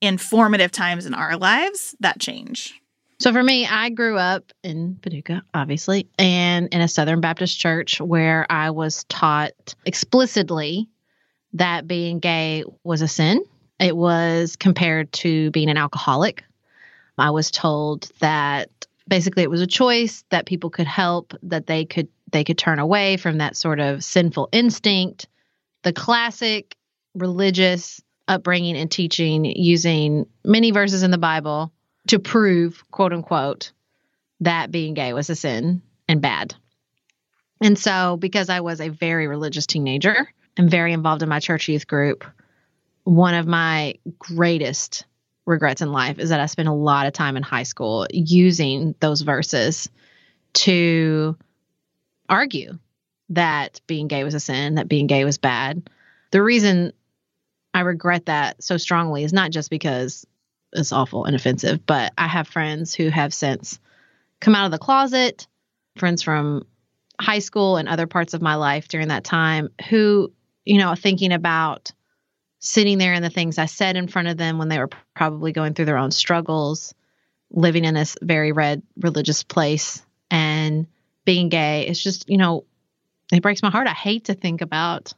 [0.00, 2.80] in formative times in our lives that change.
[3.18, 8.00] So for me, I grew up in Paducah, obviously, and in a Southern Baptist church
[8.00, 10.88] where I was taught explicitly
[11.52, 13.44] that being gay was a sin.
[13.78, 16.44] It was compared to being an alcoholic.
[17.18, 18.70] I was told that
[19.06, 22.78] basically it was a choice that people could help, that they could they could turn
[22.78, 25.26] away from that sort of sinful instinct
[25.82, 26.76] the classic
[27.14, 31.72] religious upbringing and teaching using many verses in the Bible
[32.08, 33.72] to prove, quote unquote,
[34.40, 36.54] that being gay was a sin and bad.
[37.60, 41.68] And so, because I was a very religious teenager and very involved in my church
[41.68, 42.24] youth group,
[43.04, 45.04] one of my greatest
[45.44, 48.94] regrets in life is that I spent a lot of time in high school using
[49.00, 49.90] those verses
[50.52, 51.36] to
[52.28, 52.78] argue
[53.30, 55.88] that being gay was a sin, that being gay was bad.
[56.32, 56.92] The reason
[57.72, 60.26] I regret that so strongly is not just because
[60.72, 63.78] it's awful and offensive, but I have friends who have since
[64.40, 65.46] come out of the closet,
[65.96, 66.64] friends from
[67.20, 70.32] high school and other parts of my life during that time who,
[70.64, 71.92] you know, thinking about
[72.60, 75.52] sitting there and the things I said in front of them when they were probably
[75.52, 76.94] going through their own struggles,
[77.50, 80.86] living in this very red religious place and
[81.24, 81.86] being gay.
[81.86, 82.64] It's just, you know,
[83.32, 83.86] it breaks my heart.
[83.86, 85.14] I hate to think about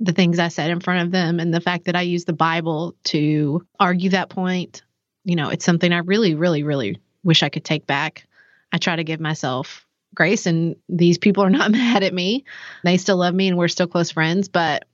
[0.00, 2.32] the things I said in front of them and the fact that I use the
[2.32, 4.82] Bible to argue that point.
[5.24, 8.26] You know, it's something I really, really, really wish I could take back.
[8.72, 12.44] I try to give myself grace, and these people are not mad at me.
[12.82, 14.48] They still love me and we're still close friends.
[14.48, 14.84] But,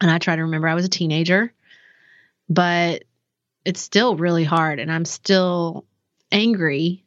[0.00, 1.52] and I try to remember I was a teenager,
[2.48, 3.04] but
[3.64, 4.78] it's still really hard.
[4.78, 5.84] And I'm still
[6.32, 7.04] angry,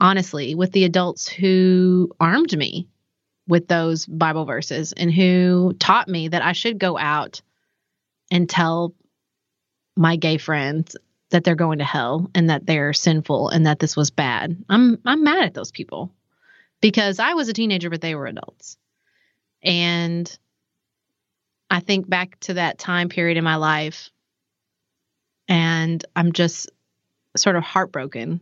[0.00, 2.88] honestly, with the adults who armed me
[3.46, 7.40] with those Bible verses and who taught me that I should go out
[8.30, 8.94] and tell
[9.96, 10.96] my gay friends
[11.30, 14.56] that they're going to hell and that they're sinful and that this was bad.
[14.68, 16.12] I'm I'm mad at those people
[16.80, 18.76] because I was a teenager but they were adults.
[19.62, 20.38] And
[21.70, 24.10] I think back to that time period in my life
[25.48, 26.70] and I'm just
[27.36, 28.40] sort of heartbroken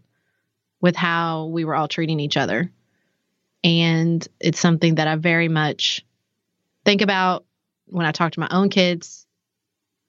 [0.86, 2.70] with how we were all treating each other
[3.66, 6.06] and it's something that I very much
[6.84, 7.44] think about
[7.86, 9.26] when I talk to my own kids,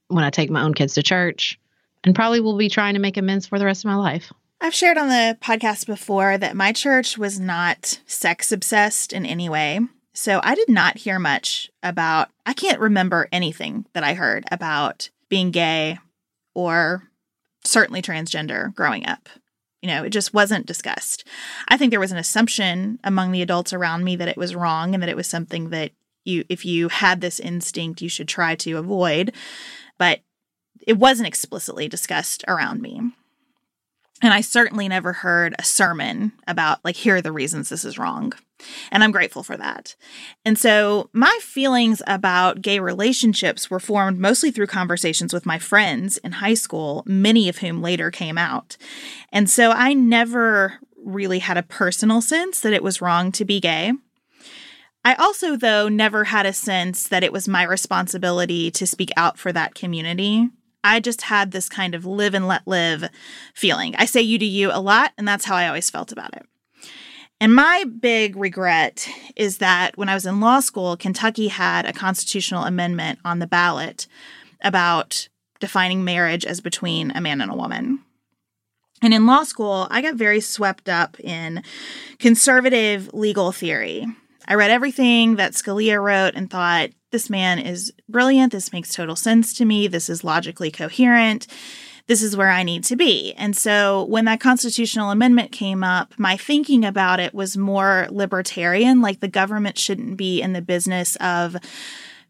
[0.10, 1.60] when I take my own kids to church,
[2.04, 4.32] and probably will be trying to make amends for the rest of my life.
[4.62, 9.50] I've shared on the podcast before that my church was not sex obsessed in any
[9.50, 9.80] way.
[10.14, 15.10] So I did not hear much about, I can't remember anything that I heard about
[15.30, 15.98] being gay
[16.54, 17.10] or
[17.64, 19.30] certainly transgender growing up.
[19.88, 21.26] You know, it just wasn't discussed.
[21.70, 24.94] I think there was an assumption among the adults around me that it was wrong
[24.94, 25.92] and that it was something that
[26.26, 29.34] you, if you had this instinct, you should try to avoid.
[29.98, 30.20] But
[30.86, 33.00] it wasn't explicitly discussed around me.
[34.22, 38.00] And I certainly never heard a sermon about, like, here are the reasons this is
[38.00, 38.34] wrong.
[38.92, 39.96] And I'm grateful for that.
[40.44, 46.18] And so my feelings about gay relationships were formed mostly through conversations with my friends
[46.18, 48.76] in high school, many of whom later came out.
[49.32, 53.60] And so I never really had a personal sense that it was wrong to be
[53.60, 53.94] gay.
[55.06, 59.38] I also, though, never had a sense that it was my responsibility to speak out
[59.38, 60.50] for that community.
[60.84, 63.10] I just had this kind of live and let live
[63.54, 63.96] feeling.
[63.98, 66.46] I say you to you a lot, and that's how I always felt about it.
[67.40, 71.94] And my big regret is that when I was in law school, Kentucky had a
[71.94, 74.08] constitutional amendment on the ballot
[74.62, 78.00] about defining marriage as between a man and a woman.
[79.02, 81.64] And in law school, I got very swept up in
[82.18, 84.08] conservative legal theory.
[84.48, 88.52] I read everything that Scalia wrote and thought, this man is brilliant.
[88.52, 89.88] This makes total sense to me.
[89.88, 91.48] This is logically coherent.
[92.08, 93.34] This is where I need to be.
[93.34, 99.02] And so when that constitutional amendment came up, my thinking about it was more libertarian,
[99.02, 101.58] like the government shouldn't be in the business of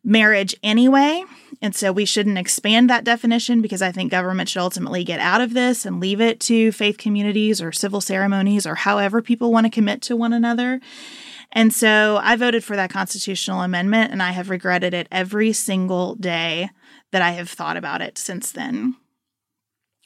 [0.04, 1.24] marriage anyway.
[1.62, 5.42] And so we shouldn't expand that definition because I think government should ultimately get out
[5.42, 9.66] of this and leave it to faith communities or civil ceremonies or however people want
[9.66, 10.80] to commit to one another.
[11.52, 16.16] And so I voted for that constitutional amendment and I have regretted it every single
[16.16, 16.70] day
[17.12, 18.96] that I have thought about it since then.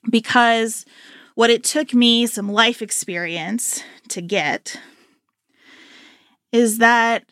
[0.09, 0.85] Because
[1.35, 4.79] what it took me some life experience to get
[6.51, 7.25] is that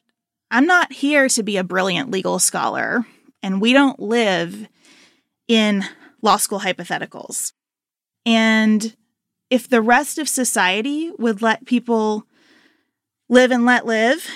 [0.51, 3.05] I'm not here to be a brilliant legal scholar,
[3.43, 4.67] and we don't live
[5.47, 5.83] in
[6.21, 7.53] law school hypotheticals.
[8.25, 8.95] And
[9.49, 12.25] if the rest of society would let people
[13.29, 14.27] live and let live.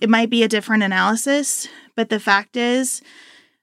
[0.00, 3.02] It might be a different analysis, but the fact is,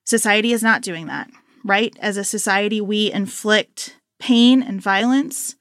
[0.03, 1.29] society is not doing that,
[1.63, 1.95] right?
[1.99, 5.55] As a society, we inflict pain and violence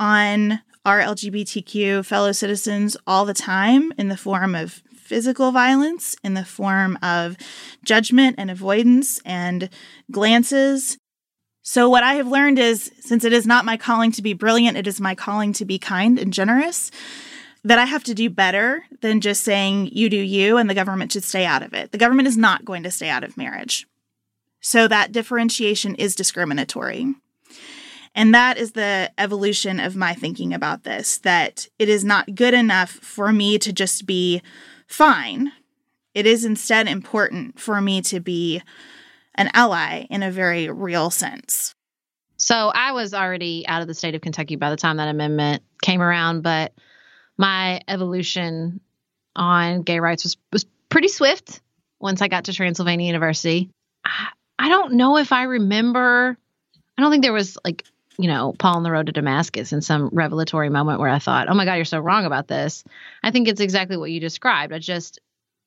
[0.00, 6.34] on our LGBTQ fellow citizens all the time in the form of physical violence, in
[6.34, 7.36] the form of
[7.84, 9.68] judgment and avoidance and
[10.10, 10.96] glances.
[11.62, 14.76] So, what I have learned is since it is not my calling to be brilliant,
[14.76, 16.90] it is my calling to be kind and generous
[17.66, 21.10] that I have to do better than just saying you do you and the government
[21.10, 21.90] should stay out of it.
[21.90, 23.88] The government is not going to stay out of marriage.
[24.60, 27.12] So that differentiation is discriminatory.
[28.14, 32.54] And that is the evolution of my thinking about this that it is not good
[32.54, 34.42] enough for me to just be
[34.86, 35.50] fine.
[36.14, 38.62] It is instead important for me to be
[39.34, 41.74] an ally in a very real sense.
[42.36, 45.64] So I was already out of the state of Kentucky by the time that amendment
[45.82, 46.72] came around, but
[47.36, 48.80] my evolution
[49.34, 51.60] on gay rights was, was pretty swift
[52.00, 53.70] once I got to Transylvania University.
[54.04, 54.28] I,
[54.58, 56.36] I don't know if I remember,
[56.96, 57.84] I don't think there was like,
[58.18, 61.48] you know, Paul on the road to Damascus in some revelatory moment where I thought,
[61.50, 62.82] oh my God, you're so wrong about this.
[63.22, 64.72] I think it's exactly what you described.
[64.72, 65.20] I just,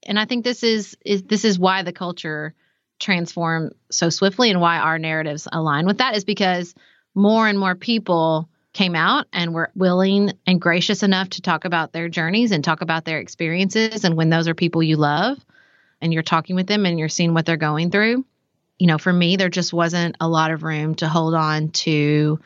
[0.07, 2.55] and I think this is, is this is why the culture
[2.99, 6.74] transform so swiftly and why our narratives align with that is because
[7.13, 11.91] more and more people came out and were willing and gracious enough to talk about
[11.91, 14.03] their journeys and talk about their experiences.
[14.05, 15.38] And when those are people you love
[16.01, 18.26] and you're talking with them and you're seeing what they're going through,
[18.78, 22.39] you know, for me, there just wasn't a lot of room to hold on to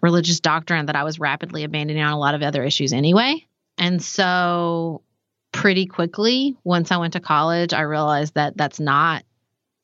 [0.00, 3.44] religious doctrine that I was rapidly abandoning on a lot of other issues anyway.
[3.76, 5.02] And so,
[5.50, 9.24] pretty quickly, once I went to college, I realized that that's not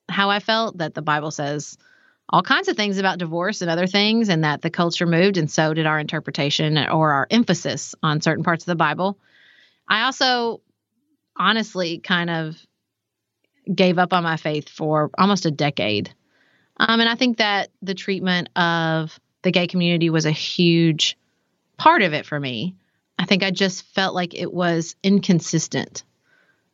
[0.08, 1.76] how I felt, that the Bible says
[2.30, 5.50] all kinds of things about divorce and other things, and that the culture moved, and
[5.50, 9.18] so did our interpretation or our emphasis on certain parts of the Bible.
[9.88, 10.60] I also
[11.36, 12.56] honestly kind of
[13.72, 16.14] gave up on my faith for almost a decade.
[16.76, 21.18] Um, and I think that the treatment of the gay community was a huge
[21.76, 22.76] part of it for me.
[23.18, 26.04] I think I just felt like it was inconsistent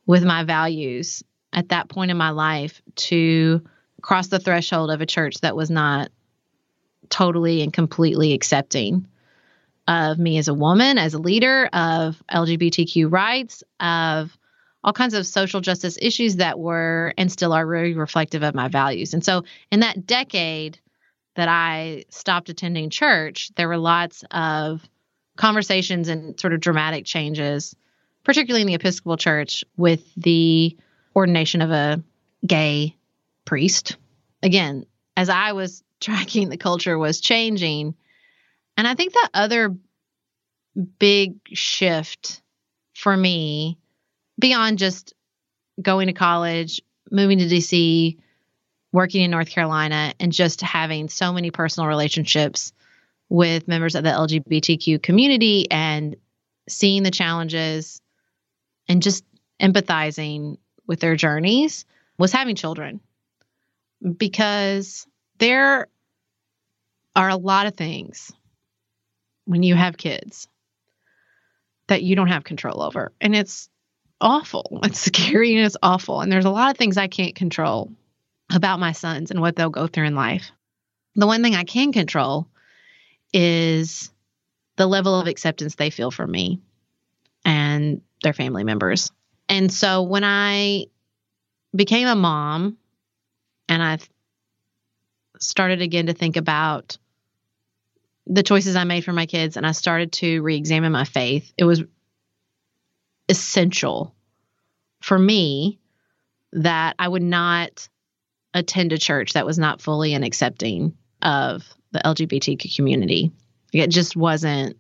[0.07, 3.63] with my values at that point in my life to
[4.07, 6.13] cross the threshold of a church that was not
[7.09, 9.05] totally and completely accepting
[9.89, 14.39] of me as a woman, as a leader, of LGBTQ rights, of
[14.85, 18.69] all kinds of social justice issues that were and still are really reflective of my
[18.69, 19.13] values.
[19.13, 19.43] And so,
[19.73, 20.79] in that decade
[21.35, 24.89] that I stopped attending church, there were lots of
[25.35, 27.75] conversations and sort of dramatic changes,
[28.23, 30.77] particularly in the Episcopal Church, with the
[31.17, 32.01] ordination of a
[32.47, 32.96] gay
[33.47, 33.97] priest.
[34.43, 34.85] Again,
[35.17, 37.95] as I was tracking, the culture was changing.
[38.77, 39.75] And I think that other
[40.99, 42.43] big shift
[42.95, 43.79] for me
[44.39, 45.15] beyond just
[45.81, 48.19] going to college, moving to DC,
[48.93, 52.73] working in North Carolina, and just having so many personal relationships
[53.29, 56.17] with members of the LGBTQ community and
[56.69, 58.01] seeing the challenges
[58.89, 59.25] and just
[59.61, 61.85] empathizing with their journeys
[62.19, 63.01] was having children
[64.15, 65.07] because
[65.39, 65.89] there
[67.15, 68.33] are a lot of things
[69.45, 70.49] when you have kids
[71.89, 73.13] that you don't have control over.
[73.21, 73.69] And it's
[74.21, 74.81] awful.
[74.85, 76.21] It's scary and it's awful.
[76.21, 77.93] And there's a lot of things I can't control
[78.53, 80.51] about my sons and what they'll go through in life.
[81.15, 82.49] The one thing I can control
[83.33, 84.11] is
[84.77, 86.61] the level of acceptance they feel for me
[87.45, 89.11] and their family members.
[89.49, 90.87] And so when I
[91.75, 92.77] became a mom
[93.69, 93.99] and I
[95.39, 96.99] started again to think about
[98.27, 101.53] the choices I made for my kids and I started to re examine my faith,
[101.57, 101.83] it was
[103.29, 104.15] essential
[105.01, 105.79] for me
[106.53, 107.89] that I would not
[108.55, 113.31] attend a church that was not fully and accepting of the LGBTQ community.
[113.73, 114.77] It just wasn't,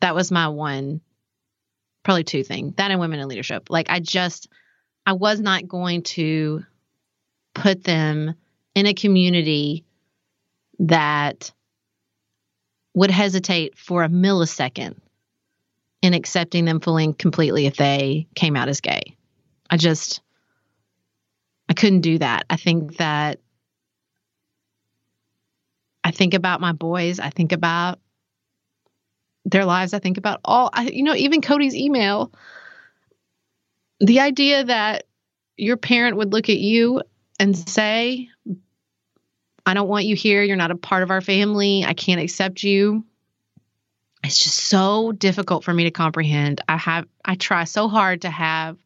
[0.00, 1.00] that was my one,
[2.02, 3.70] probably two thing that and women in leadership.
[3.70, 4.48] Like I just,
[5.06, 6.64] I was not going to
[7.54, 8.34] put them
[8.74, 9.84] in a community
[10.80, 11.52] that
[12.94, 14.96] would hesitate for a millisecond
[16.02, 19.16] in accepting them fully and completely if they came out as gay.
[19.70, 20.20] I just,
[21.68, 22.44] I couldn't do that.
[22.50, 23.40] I think that,
[26.02, 27.18] I think about my boys.
[27.18, 27.98] I think about
[29.46, 29.94] their lives.
[29.94, 32.32] I think about all, I, you know, even Cody's email.
[34.00, 35.04] The idea that
[35.56, 37.00] your parent would look at you
[37.38, 38.28] and say,
[39.66, 40.42] I don't want you here.
[40.42, 41.84] You're not a part of our family.
[41.84, 43.04] I can't accept you
[44.24, 46.62] it's just so difficult for me to comprehend.
[46.66, 48.78] I have I try so hard to have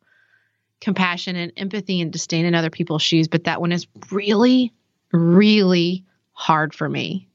[0.80, 4.72] compassion and empathy and to stand in other people's shoes, but that one is really
[5.12, 7.28] really hard for me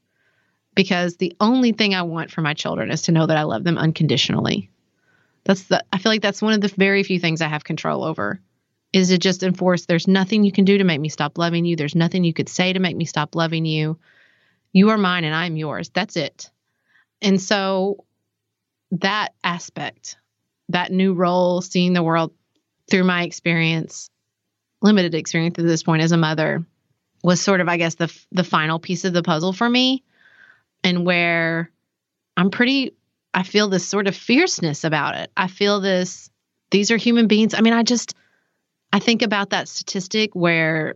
[0.74, 3.64] because the only thing I want for my children is to know that I love
[3.64, 4.70] them unconditionally.
[5.44, 8.04] That's the I feel like that's one of the very few things I have control
[8.04, 8.38] over
[8.94, 11.74] is to just enforce there's nothing you can do to make me stop loving you.
[11.74, 13.98] There's nothing you could say to make me stop loving you.
[14.72, 15.90] You are mine and I'm yours.
[15.92, 16.48] That's it.
[17.20, 18.04] And so
[18.92, 20.16] that aspect,
[20.68, 22.32] that new role, seeing the world
[22.88, 24.10] through my experience,
[24.80, 26.64] limited experience at this point as a mother,
[27.24, 30.04] was sort of, I guess, the the final piece of the puzzle for me,
[30.84, 31.70] and where
[32.36, 32.94] I'm pretty.
[33.32, 35.32] I feel this sort of fierceness about it.
[35.36, 36.30] I feel this.
[36.70, 37.54] These are human beings.
[37.54, 38.14] I mean, I just.
[38.94, 40.94] I think about that statistic where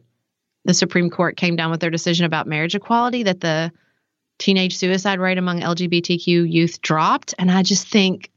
[0.65, 3.73] the Supreme Court came down with their decision about marriage equality that the
[4.39, 7.35] teenage suicide rate among LGBTQ youth dropped.
[7.41, 8.31] And I just think,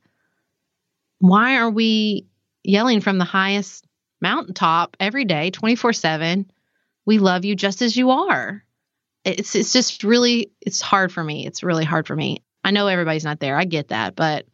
[1.19, 2.25] why are we
[2.63, 3.85] yelling from the highest
[4.19, 6.51] mountaintop every day, 24 7?
[7.05, 8.65] We love you just as you are.
[9.23, 11.45] It's it's just really it's hard for me.
[11.45, 12.41] It's really hard for me.
[12.63, 13.57] I know everybody's not there.
[13.57, 14.47] I get that, but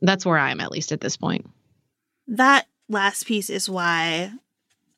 [0.00, 1.48] that's where I am at least at this point.
[2.26, 4.32] That last piece is why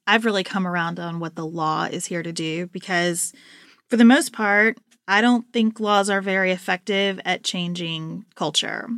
[0.06, 3.32] I've really come around on what the law is here to do because
[3.88, 4.78] for the most part,
[5.08, 8.88] I don't think laws are very effective at changing culture.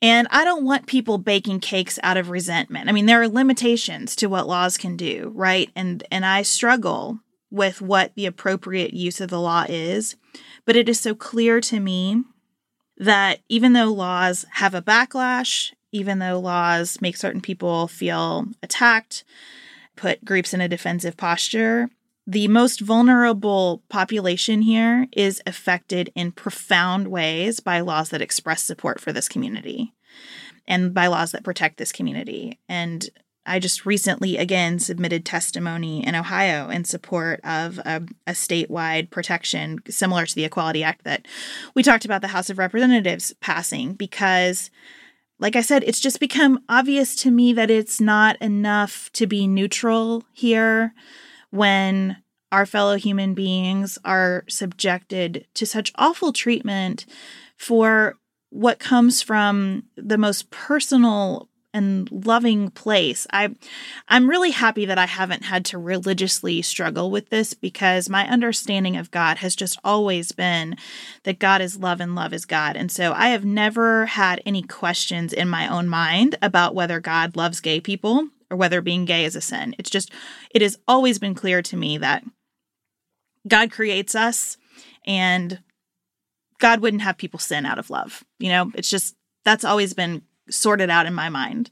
[0.00, 2.88] And I don't want people baking cakes out of resentment.
[2.88, 5.70] I mean, there are limitations to what laws can do, right?
[5.76, 10.16] And and I struggle with what the appropriate use of the law is,
[10.64, 12.24] but it is so clear to me
[12.96, 19.24] that even though laws have a backlash, even though laws make certain people feel attacked,
[19.94, 21.90] put groups in a defensive posture,
[22.26, 29.00] the most vulnerable population here is affected in profound ways by laws that express support
[29.00, 29.92] for this community
[30.66, 32.58] and by laws that protect this community.
[32.68, 33.10] And
[33.44, 39.80] I just recently again submitted testimony in Ohio in support of a, a, statewide protection
[39.88, 41.26] similar to the Equality Act that
[41.74, 44.70] we talked about the House of Representatives passing because
[45.42, 49.48] like I said, it's just become obvious to me that it's not enough to be
[49.48, 50.94] neutral here
[51.50, 52.16] when
[52.52, 57.06] our fellow human beings are subjected to such awful treatment
[57.56, 58.14] for
[58.50, 63.26] what comes from the most personal and loving place.
[63.32, 63.54] I
[64.08, 68.96] I'm really happy that I haven't had to religiously struggle with this because my understanding
[68.96, 70.76] of God has just always been
[71.24, 72.76] that God is love and love is God.
[72.76, 77.36] And so I have never had any questions in my own mind about whether God
[77.36, 79.74] loves gay people or whether being gay is a sin.
[79.78, 80.12] It's just
[80.50, 82.22] it has always been clear to me that
[83.48, 84.56] God creates us
[85.06, 85.60] and
[86.60, 88.22] God wouldn't have people sin out of love.
[88.38, 90.22] You know, it's just that's always been
[90.52, 91.70] sorted out in my mind.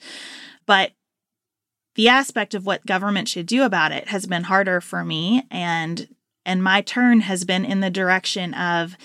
[0.67, 0.93] But
[1.95, 6.09] the aspect of what government should do about it has been harder for me and
[6.47, 8.97] and my turn has been in the direction of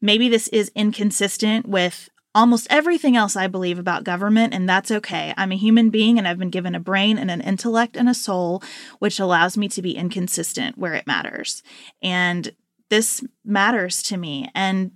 [0.00, 5.34] maybe this is inconsistent with almost everything else I believe about government, and that's okay.
[5.36, 8.14] I'm a human being and I've been given a brain and an intellect and a
[8.14, 8.62] soul,
[8.98, 11.62] which allows me to be inconsistent where it matters.
[12.02, 12.52] And
[12.90, 14.50] this matters to me.
[14.54, 14.92] And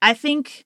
[0.00, 0.64] I think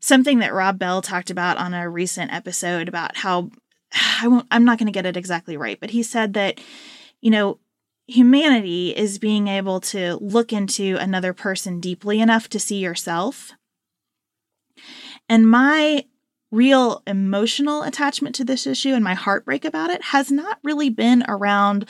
[0.00, 3.50] something that Rob Bell talked about on a recent episode about how
[4.22, 6.60] I won't I'm not going to get it exactly right, but he said that
[7.20, 7.58] you know
[8.06, 13.52] humanity is being able to look into another person deeply enough to see yourself.
[15.28, 16.04] And my
[16.52, 21.24] real emotional attachment to this issue and my heartbreak about it has not really been
[21.28, 21.88] around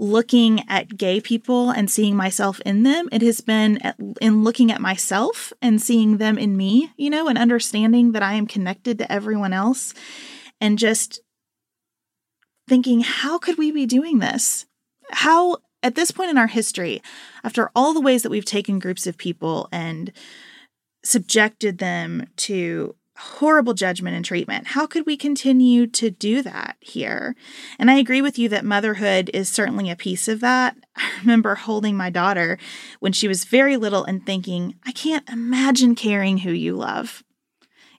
[0.00, 3.08] looking at gay people and seeing myself in them.
[3.12, 7.28] It has been uh, in looking at myself and seeing them in me, you know,
[7.28, 9.92] and understanding that I am connected to everyone else
[10.58, 11.20] and just
[12.66, 14.64] thinking, how could we be doing this?
[15.10, 17.02] How, at this point in our history,
[17.44, 20.12] after all the ways that we've taken groups of people and
[21.04, 24.68] subjected them to horrible judgment and treatment.
[24.68, 27.36] How could we continue to do that here?
[27.78, 30.76] And I agree with you that motherhood is certainly a piece of that.
[30.96, 32.58] I remember holding my daughter
[32.98, 37.22] when she was very little and thinking, I can't imagine caring who you love.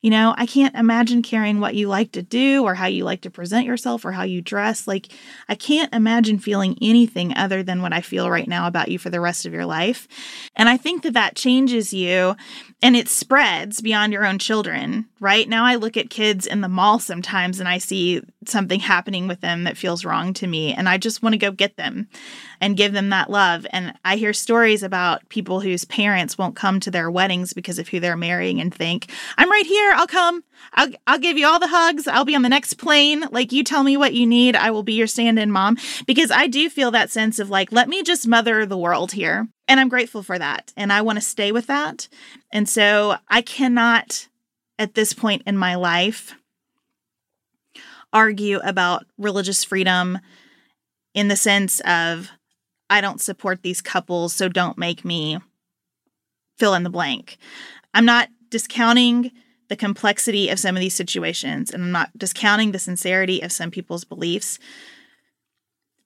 [0.02, 3.22] You know, I can't imagine caring what you like to do or how you like
[3.22, 4.88] to present yourself or how you dress.
[4.88, 5.14] Like,
[5.48, 9.12] I can't imagine feeling anything other than what I feel right now about you for
[9.12, 10.08] the rest of your life.
[10.56, 12.36] And I think that that changes you
[12.82, 15.48] and it spreads beyond your own children, right?
[15.48, 19.42] Now I look at kids in the mall sometimes and I see something happening with
[19.42, 22.08] them that feels wrong to me and I just want to go get them
[22.60, 23.68] and give them that love.
[23.72, 27.88] And I hear stories about people whose parents won't come to their weddings because of
[27.88, 29.92] who they're marrying and think, "I'm right here.
[29.96, 30.44] I'll come.
[30.74, 32.08] I'll I'll give you all the hugs.
[32.08, 33.26] I'll be on the next plane.
[33.32, 36.48] Like you tell me what you need, I will be your stand-in mom." Because I
[36.48, 39.48] do feel that sense of like, let me just mother the world here.
[39.72, 40.74] And I'm grateful for that.
[40.76, 42.10] And I want to stay with that.
[42.52, 44.28] And so I cannot,
[44.78, 46.36] at this point in my life,
[48.12, 50.20] argue about religious freedom
[51.14, 52.32] in the sense of
[52.90, 55.38] I don't support these couples, so don't make me
[56.60, 57.38] fill in the blank.
[57.94, 59.32] I'm not discounting
[59.70, 63.72] the complexity of some of these situations, and I'm not discounting the sincerity of some
[63.72, 64.60] people's beliefs.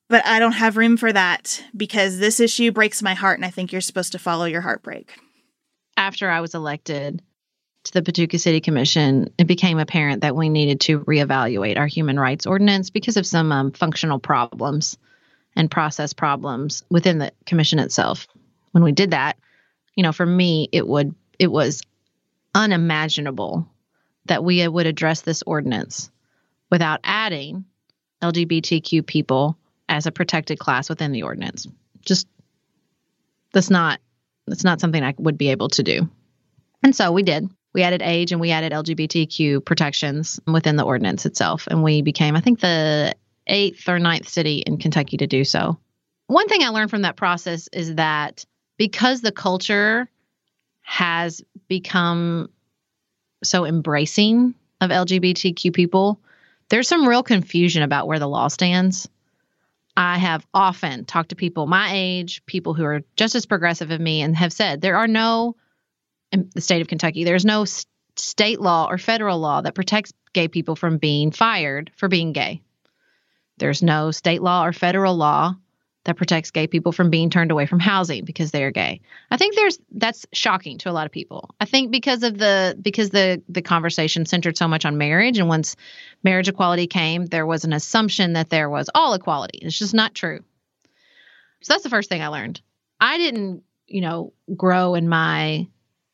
[0.07, 3.49] But I don't have room for that because this issue breaks my heart, and I
[3.49, 5.15] think you're supposed to follow your heartbreak.
[5.97, 7.21] After I was elected
[7.85, 12.19] to the Paducah City Commission, it became apparent that we needed to reevaluate our human
[12.19, 14.97] rights ordinance because of some um, functional problems.
[15.55, 18.27] and process problems within the commission itself.
[18.71, 19.37] When we did that,
[19.95, 21.81] you know, for me, it would it was
[22.53, 23.65] unimaginable
[24.25, 26.11] that we would address this ordinance
[26.69, 27.65] without adding
[28.21, 29.57] LGBTQ people
[29.87, 31.67] as a protected class within the ordinance.
[32.05, 32.27] Just
[33.53, 33.99] that's not
[34.47, 36.09] that's not something I would be able to do.
[36.83, 37.49] And so we did.
[37.73, 41.67] We added age and we added LGBTQ protections within the ordinance itself.
[41.67, 43.15] And we became, I think, the
[43.47, 45.77] eighth or ninth city in Kentucky to do so.
[46.27, 48.45] One thing I learned from that process is that
[48.77, 50.07] because the culture
[50.81, 52.49] has become
[53.43, 56.19] so embracing of LGBTQ people,
[56.69, 59.07] there's some real confusion about where the law stands.
[59.97, 63.99] I have often talked to people my age, people who are just as progressive as
[63.99, 65.55] me, and have said there are no,
[66.31, 67.65] in the state of Kentucky, there's no
[68.17, 72.61] state law or federal law that protects gay people from being fired for being gay.
[73.57, 75.55] There's no state law or federal law
[76.05, 79.01] that protects gay people from being turned away from housing because they are gay.
[79.29, 81.53] I think there's that's shocking to a lot of people.
[81.59, 85.49] I think because of the because the the conversation centered so much on marriage and
[85.49, 85.75] once
[86.23, 89.59] marriage equality came, there was an assumption that there was all equality.
[89.61, 90.43] It's just not true.
[91.61, 92.61] So that's the first thing I learned.
[92.99, 95.67] I didn't, you know, grow in my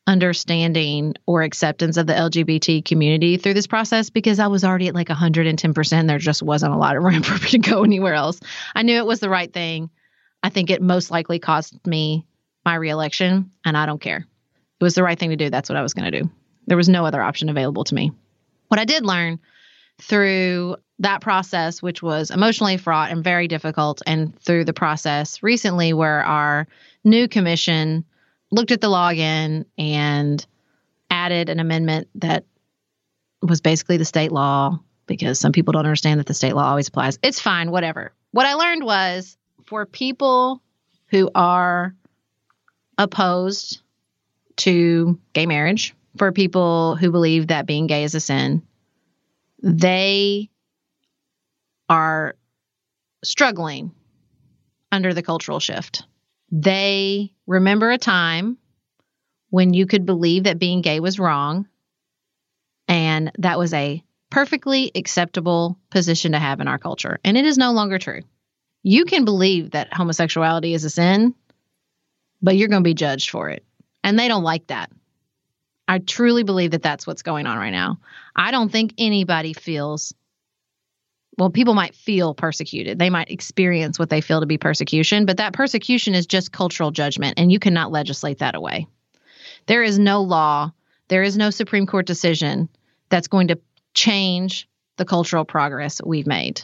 [0.06, 4.94] understanding or acceptance of the LGBT community through this process because I was already at
[4.94, 6.06] like 110%.
[6.08, 8.40] There just wasn't a lot of room for me to go anywhere else.
[8.74, 9.90] I knew it was the right thing.
[10.42, 12.26] I think it most likely cost me
[12.64, 14.26] my reelection, and I don't care.
[14.80, 15.50] It was the right thing to do.
[15.50, 16.30] That's what I was going to do.
[16.66, 18.12] There was no other option available to me.
[18.68, 19.40] What I did learn
[20.00, 25.92] through that process, which was emotionally fraught and very difficult, and through the process recently
[25.92, 26.66] where our
[27.04, 28.04] new commission
[28.52, 30.46] looked at the login and
[31.10, 32.44] added an amendment that
[33.42, 36.88] was basically the state law because some people don't understand that the state law always
[36.88, 37.18] applies.
[37.22, 38.12] It's fine, whatever.
[38.30, 40.62] What I learned was for people
[41.08, 41.94] who are
[42.98, 43.80] opposed
[44.58, 48.62] to gay marriage, for people who believe that being gay is a sin,
[49.62, 50.50] they
[51.88, 52.36] are
[53.24, 53.92] struggling
[54.90, 56.04] under the cultural shift.
[56.52, 58.58] They remember a time
[59.48, 61.66] when you could believe that being gay was wrong,
[62.88, 67.18] and that was a perfectly acceptable position to have in our culture.
[67.24, 68.20] And it is no longer true.
[68.82, 71.34] You can believe that homosexuality is a sin,
[72.40, 73.64] but you're going to be judged for it.
[74.04, 74.90] And they don't like that.
[75.86, 77.98] I truly believe that that's what's going on right now.
[78.34, 80.14] I don't think anybody feels
[81.38, 82.98] well, people might feel persecuted.
[82.98, 86.90] They might experience what they feel to be persecution, but that persecution is just cultural
[86.90, 88.86] judgment, and you cannot legislate that away.
[89.66, 90.72] There is no law,
[91.08, 92.68] there is no Supreme Court decision
[93.08, 93.58] that's going to
[93.94, 96.62] change the cultural progress we've made.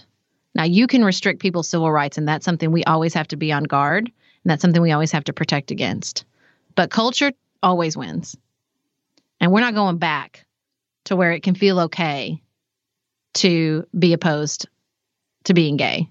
[0.55, 3.53] Now, you can restrict people's civil rights, and that's something we always have to be
[3.53, 6.25] on guard, and that's something we always have to protect against.
[6.75, 8.37] But culture always wins.
[9.41, 10.47] And we're not going back
[11.05, 12.43] to where it can feel okay
[13.39, 14.69] to be opposed
[15.45, 16.09] to being gay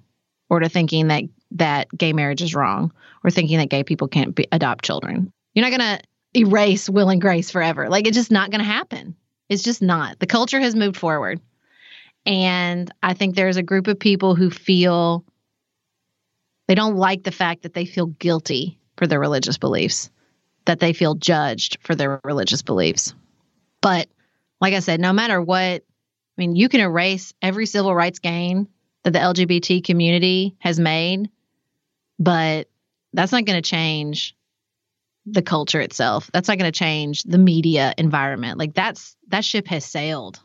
[0.49, 2.91] or to thinking that that gay marriage is wrong
[3.23, 5.31] or thinking that gay people can't be, adopt children.
[5.53, 6.03] You're not going to
[6.39, 7.89] erase will and grace forever.
[7.89, 9.15] Like it's just not going to happen.
[9.49, 10.19] It's just not.
[10.19, 11.39] The culture has moved forward.
[12.25, 15.23] And I think there's a group of people who feel
[16.67, 20.09] they don't like the fact that they feel guilty for their religious beliefs,
[20.65, 23.13] that they feel judged for their religious beliefs.
[23.81, 24.09] But
[24.59, 25.83] like I said, no matter what
[26.37, 28.67] I mean, you can erase every civil rights gain
[29.03, 31.29] that the LGBT community has made,
[32.19, 32.69] but
[33.13, 34.35] that's not going to change
[35.25, 36.29] the culture itself.
[36.31, 38.59] That's not going to change the media environment.
[38.59, 40.39] Like that's that ship has sailed.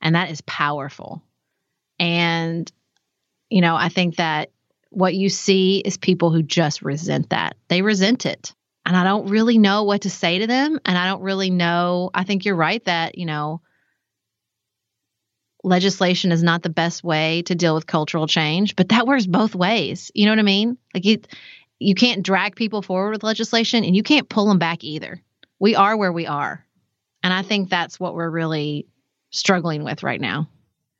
[0.00, 1.22] And that is powerful.
[1.98, 2.70] And
[3.48, 4.50] you know, I think that
[4.90, 7.56] what you see is people who just resent that.
[7.68, 8.54] They resent it.
[8.84, 12.10] And I don't really know what to say to them and I don't really know
[12.14, 13.60] I think you're right that, you know,
[15.66, 19.54] legislation is not the best way to deal with cultural change, but that works both
[19.54, 20.12] ways.
[20.14, 20.78] You know what I mean?
[20.94, 21.20] Like you
[21.78, 25.20] you can't drag people forward with legislation and you can't pull them back either.
[25.58, 26.64] We are where we are.
[27.22, 28.86] And I think that's what we're really
[29.30, 30.48] struggling with right now.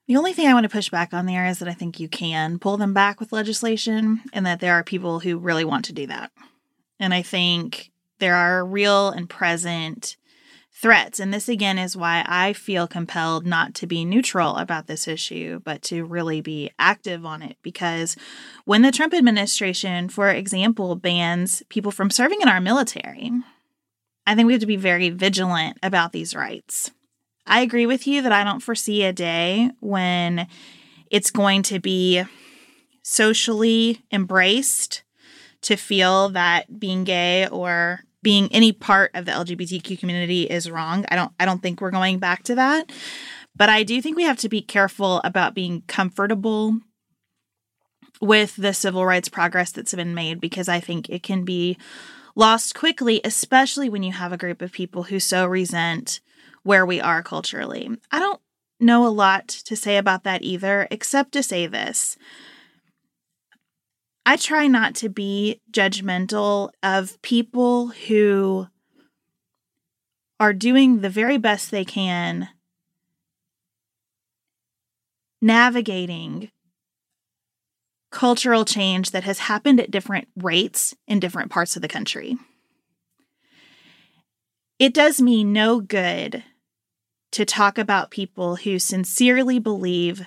[0.08, 2.08] The only thing I want to push back on there is that I think you
[2.08, 5.92] can pull them back with legislation and that there are people who really want to
[5.92, 6.30] do that.
[7.00, 10.16] And I think there are real and present
[10.77, 11.18] threats.
[11.18, 15.61] And this again is why I feel compelled not to be neutral about this issue,
[15.64, 17.57] but to really be active on it.
[17.62, 18.14] Because
[18.66, 23.33] when the Trump administration, for example, bans people from serving in our military,
[24.27, 26.91] I think we have to be very vigilant about these rights.
[27.47, 30.47] I agree with you that I don't foresee a day when
[31.11, 32.24] it's going to be
[33.03, 35.05] socially embraced
[35.62, 41.05] to feel that being gay or being any part of the LGBTQ community is wrong.
[41.12, 42.91] I don't I don't think we're going back to that.
[43.55, 46.77] But I do think we have to be careful about being comfortable
[48.20, 51.79] with the civil rights progress that's been made because I think it can be
[52.35, 56.18] lost quickly, especially when you have a group of people who so resent
[56.64, 57.89] where we are culturally.
[58.11, 58.41] I don't
[58.81, 62.16] know a lot to say about that either, except to say this.
[64.29, 68.66] I try not to be judgmental of people who
[70.41, 72.49] are doing the very best they can
[75.41, 76.51] navigating
[78.11, 82.37] cultural change that has happened at different rates in different parts of the country.
[84.81, 86.43] It does me no good
[87.31, 90.27] to talk about people who sincerely believe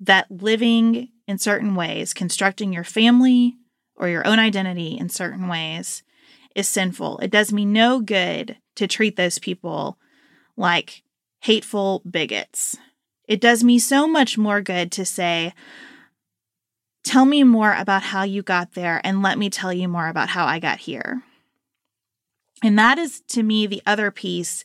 [0.00, 3.58] that living in certain ways, constructing your family
[3.94, 6.02] or your own identity in certain ways
[6.54, 7.18] is sinful.
[7.18, 9.98] It does me no good to treat those people
[10.56, 11.02] like
[11.42, 12.76] hateful bigots.
[13.28, 15.52] It does me so much more good to say,
[17.04, 20.30] Tell me more about how you got there, and let me tell you more about
[20.30, 21.22] how I got here.
[22.62, 24.64] And that is to me the other piece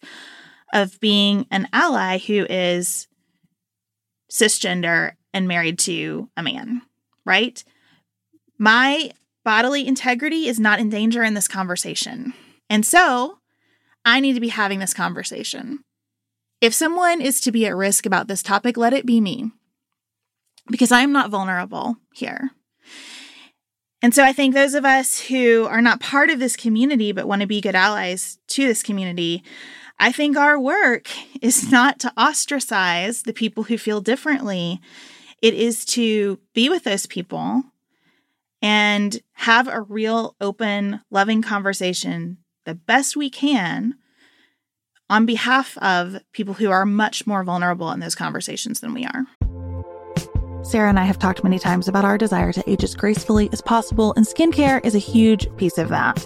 [0.73, 3.07] of being an ally who is
[4.31, 6.81] cisgender and married to a man,
[7.25, 7.63] right?
[8.57, 9.11] My
[9.43, 12.33] bodily integrity is not in danger in this conversation.
[12.69, 13.39] And so
[14.05, 15.83] I need to be having this conversation.
[16.61, 19.51] If someone is to be at risk about this topic, let it be me
[20.71, 22.51] because I am not vulnerable here.
[24.01, 27.27] And so I think those of us who are not part of this community but
[27.27, 29.43] want to be good allies to this community,
[29.99, 31.09] I think our work
[31.41, 34.81] is not to ostracize the people who feel differently
[35.43, 37.63] it is to be with those people
[38.61, 43.95] and have a real, open, loving conversation the best we can
[45.09, 49.25] on behalf of people who are much more vulnerable in those conversations than we are.
[50.63, 53.61] Sarah and I have talked many times about our desire to age as gracefully as
[53.61, 56.25] possible, and skincare is a huge piece of that.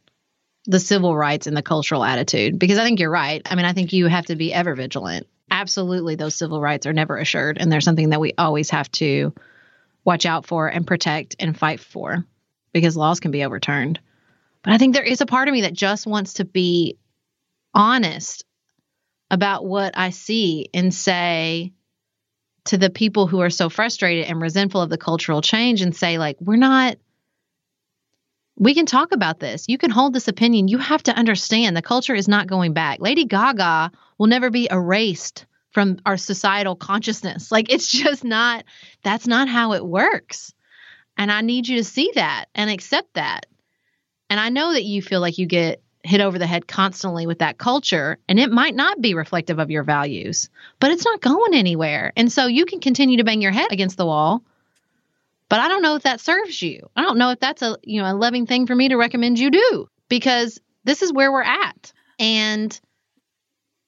[0.65, 3.41] the civil rights and the cultural attitude because I think you're right.
[3.49, 5.27] I mean, I think you have to be ever vigilant.
[5.49, 9.33] Absolutely, those civil rights are never assured, and they're something that we always have to
[10.05, 12.25] watch out for and protect and fight for
[12.73, 13.99] because laws can be overturned.
[14.63, 16.97] But I think there is a part of me that just wants to be
[17.73, 18.45] honest
[19.29, 21.73] about what I see and say
[22.65, 26.17] to the people who are so frustrated and resentful of the cultural change and say,
[26.17, 26.97] like, we're not,
[28.61, 29.65] we can talk about this.
[29.67, 30.67] You can hold this opinion.
[30.67, 32.99] You have to understand the culture is not going back.
[33.01, 37.51] Lady Gaga will never be erased from our societal consciousness.
[37.51, 38.63] Like, it's just not,
[39.01, 40.53] that's not how it works.
[41.17, 43.47] And I need you to see that and accept that.
[44.29, 47.39] And I know that you feel like you get hit over the head constantly with
[47.39, 51.55] that culture, and it might not be reflective of your values, but it's not going
[51.55, 52.13] anywhere.
[52.15, 54.43] And so you can continue to bang your head against the wall.
[55.51, 56.89] But I don't know if that serves you.
[56.95, 59.37] I don't know if that's a you know a loving thing for me to recommend
[59.37, 61.91] you do because this is where we're at.
[62.17, 62.79] And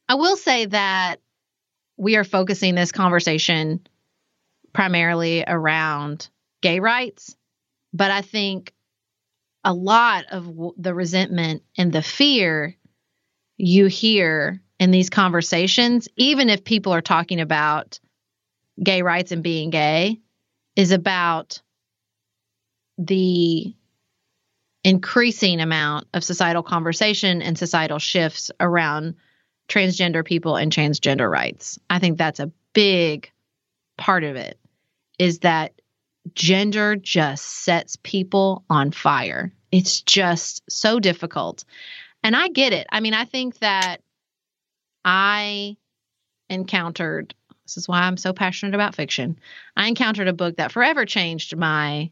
[0.10, 1.22] I will say that
[1.96, 3.80] we are focusing this conversation
[4.74, 6.30] primarily around
[6.62, 7.38] gay rights,
[7.94, 8.74] but I think
[9.64, 12.76] a lot of w- the resentment and the fear
[13.56, 18.02] you hear in these conversations, even if people are talking about
[18.84, 20.20] gay rights and being gay,
[20.76, 21.62] is about
[22.98, 23.76] the
[24.84, 29.16] increasing amount of societal conversation and societal shifts around
[29.70, 31.80] transgender people and transgender rights.
[31.90, 33.32] I think that's a big
[33.98, 34.60] part of it
[35.20, 35.74] is that
[36.34, 39.54] gender just sets people on fire.
[39.72, 41.64] It's just so difficult.
[42.24, 42.88] And I get it.
[42.92, 43.98] I mean, I think that
[45.06, 45.78] I
[46.50, 47.36] encountered
[47.66, 49.40] this is why I'm so passionate about fiction.
[49.76, 52.12] I encountered a book that forever changed my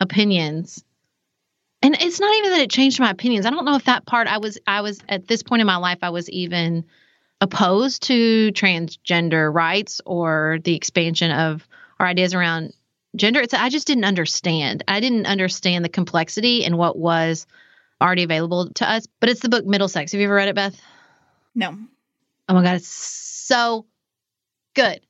[0.00, 0.84] opinions.
[1.82, 3.46] And it's not even that it changed my opinions.
[3.46, 5.76] I don't know if that part I was I was at this point in my
[5.76, 6.84] life I was even
[7.40, 11.66] opposed to transgender rights or the expansion of
[12.00, 12.72] our ideas around
[13.14, 13.40] gender.
[13.40, 14.82] It's I just didn't understand.
[14.88, 17.46] I didn't understand the complexity and what was
[18.00, 19.06] already available to us.
[19.20, 20.10] But it's the book Middlesex.
[20.10, 20.80] Have you ever read it, Beth?
[21.54, 21.76] No.
[22.48, 23.86] Oh my god, it's so
[24.78, 25.00] good.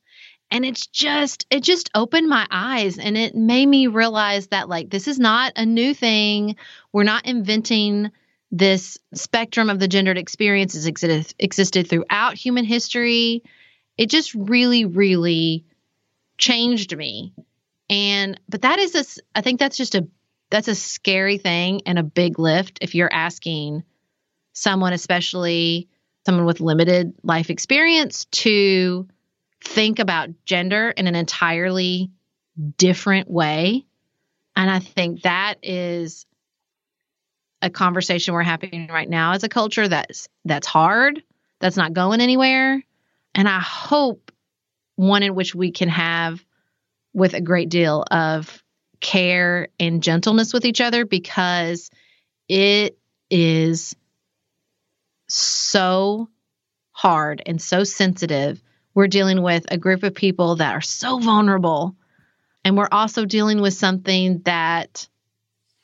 [0.51, 4.89] And it's just it just opened my eyes and it made me realize that like
[4.89, 6.57] this is not a new thing.
[6.93, 8.11] We're not inventing
[8.51, 13.43] this spectrum of the gendered experiences existed existed throughout human history.
[13.99, 15.67] It just really really
[16.39, 17.35] changed me
[17.91, 20.09] and but that is a I think that's just a
[20.51, 23.83] that's a scary thing and a big lift if you're asking
[24.55, 25.89] someone especially
[26.25, 29.09] someone with limited life experience to
[29.63, 32.11] think about gender in an entirely
[32.77, 33.87] different way.
[34.57, 36.27] And I think that is
[37.63, 41.23] a conversation we're having right now as a culture that's that's hard,
[41.61, 42.83] that's not going anywhere.
[43.35, 44.33] And I hope
[44.97, 46.45] one in which we can have
[47.13, 48.63] with a great deal of
[49.01, 51.91] care and gentleness with each other because
[52.49, 52.99] it
[53.31, 53.95] is
[55.29, 56.29] so
[56.93, 58.63] hard and so sensitive.
[58.99, 61.95] We're dealing with a group of people that are so vulnerable.
[62.65, 65.09] And we're also dealing with something that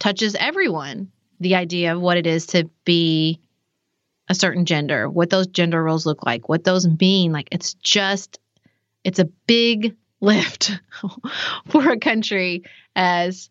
[0.00, 3.38] touches everyone the idea of what it is to be
[4.28, 7.30] a certain gender, what those gender roles look like, what those mean.
[7.30, 8.40] Like, it's just,
[9.04, 10.72] it's a big lift
[11.68, 12.64] for a country
[12.96, 13.48] as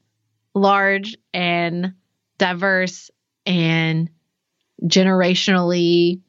[0.53, 1.93] large and
[2.37, 3.11] diverse
[3.45, 4.09] and
[4.83, 6.19] generationally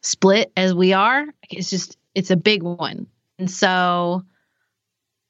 [0.00, 3.06] split as we are it's just it's a big one
[3.38, 4.22] and so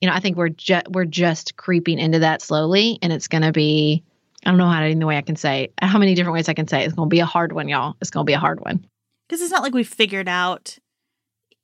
[0.01, 3.43] you know i think we're just we're just creeping into that slowly and it's going
[3.43, 4.03] to be
[4.45, 6.69] i don't know how any way i can say how many different ways i can
[6.69, 6.87] say it.
[6.87, 8.85] it's going to be a hard one y'all it's going to be a hard one
[9.29, 10.79] because it's not like we've figured out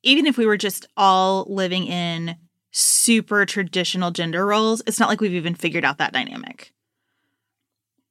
[0.03, 2.35] even if we were just all living in
[2.71, 6.73] super traditional gender roles, it's not like we've even figured out that dynamic.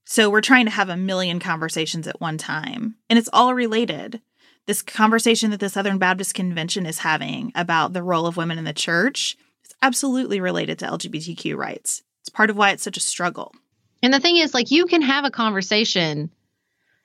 [0.05, 4.23] So we're trying to have a million conversations at one time, and it's all related.
[4.69, 8.65] This conversation that the Southern Baptist Convention is having about the role of women in
[8.65, 12.03] the church is absolutely related to LGBTQ rights.
[12.21, 13.55] It's part of why it's such a struggle.
[14.03, 16.31] And the thing is, like, you can have a conversation.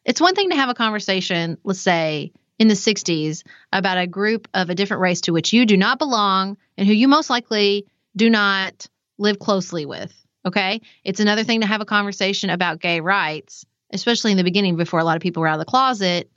[0.03, 4.49] It's one thing to have a conversation, let's say, in the 60s about a group
[4.53, 7.87] of a different race to which you do not belong and who you most likely
[8.13, 10.13] do not live closely with.
[10.45, 10.81] Okay.
[11.05, 14.99] It's another thing to have a conversation about gay rights, especially in the beginning before
[14.99, 16.29] a lot of people were out of the closet.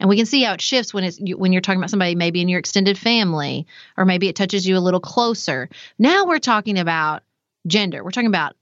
[0.00, 2.40] And we can see how it shifts when it's when you're talking about somebody maybe
[2.40, 3.66] in your extended family,
[3.96, 5.68] or maybe it touches you a little closer.
[5.98, 7.22] Now we're talking about
[7.66, 8.02] gender.
[8.02, 8.56] We're talking about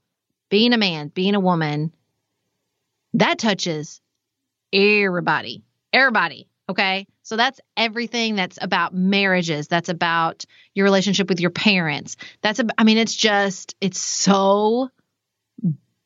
[0.49, 1.93] being a man, being a woman.
[3.15, 3.99] That touches
[4.71, 5.63] everybody.
[5.91, 6.47] Everybody.
[6.69, 7.07] Okay.
[7.23, 9.67] So that's everything that's about marriages.
[9.67, 12.15] That's about your relationship with your parents.
[12.41, 14.89] That's, a, I mean, it's just, it's so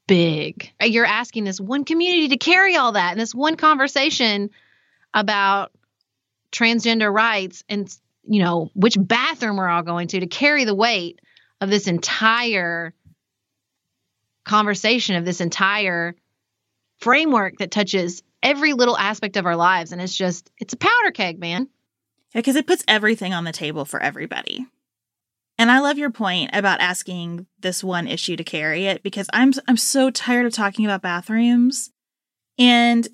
[0.08, 0.72] big.
[0.82, 4.50] You're asking this one community to carry all that and this one conversation
[5.14, 5.72] about
[6.52, 7.94] transgender rights and,
[8.24, 11.20] you know, which bathroom we're all going to to carry the weight
[11.62, 12.94] of this entire
[14.46, 16.16] conversation, of this entire
[17.00, 19.92] framework that touches every little aspect of our lives.
[19.92, 21.68] And it's just, it's a powder keg, man.
[22.34, 24.66] Yeah, because it puts everything on the table for everybody.
[25.58, 29.54] And I love your point about asking this one issue to carry it because I'm
[29.68, 31.90] I'm so tired of talking about bathrooms.
[32.60, 33.08] And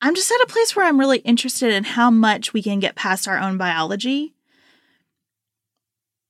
[0.00, 2.96] I'm just at a place where I'm really interested in how much we can get
[2.96, 4.34] past our own biology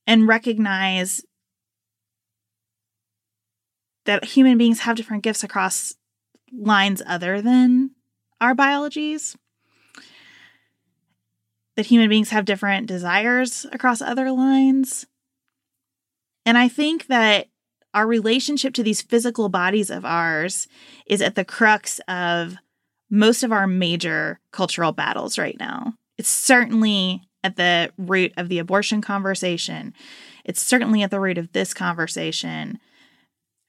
[0.06, 1.24] and recognize
[4.04, 5.94] that human beings have different gifts across
[6.56, 7.90] lines other than
[8.40, 9.36] our biologies.
[11.76, 15.06] That human beings have different desires across other lines.
[16.46, 17.48] And I think that
[17.92, 20.68] our relationship to these physical bodies of ours
[21.06, 22.56] is at the crux of
[23.11, 25.94] most of our major cultural battles right now.
[26.18, 29.94] It's certainly at the root of the abortion conversation.
[30.44, 32.78] It's certainly at the root of this conversation.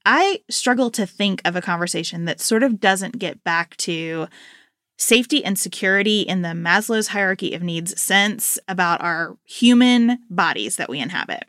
[0.05, 4.27] I struggle to think of a conversation that sort of doesn't get back to
[4.97, 10.89] safety and security in the Maslow's hierarchy of needs sense about our human bodies that
[10.89, 11.43] we inhabit.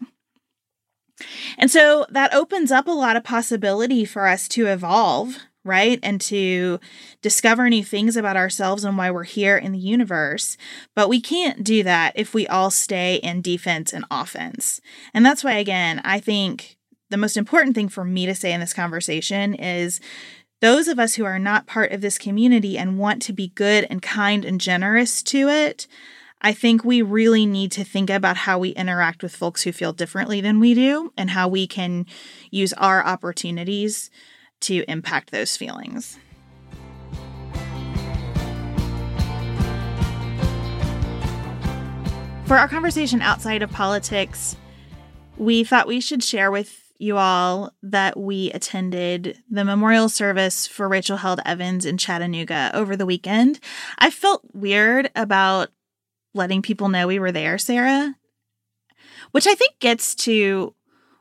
[1.57, 5.39] And so that opens up a lot of possibility for us to evolve,
[5.69, 6.01] right?
[6.03, 6.81] And to
[7.23, 10.57] discover new things about ourselves and why we're here in the universe.
[10.97, 14.81] But we can't do that if we all stay in defense and offense.
[15.15, 16.79] And that's why, again, I think
[17.11, 20.01] the most important thing for me to say in this conversation is
[20.61, 23.87] those of us who are not part of this community and want to be good
[23.89, 25.87] and kind and generous to it,
[26.41, 29.93] I think we really need to think about how we interact with folks who feel
[29.93, 32.07] differently than we do and how we can
[32.51, 34.11] use our opportunities
[34.61, 36.19] to impact those feelings.
[42.47, 44.57] For our conversation outside of politics,
[45.37, 50.89] we thought we should share with you all that we attended the memorial service for
[50.89, 53.61] Rachel Held Evans in Chattanooga over the weekend.
[53.99, 55.69] I felt weird about
[56.35, 58.15] letting people know we were there, Sarah,
[59.33, 60.75] which I think gets to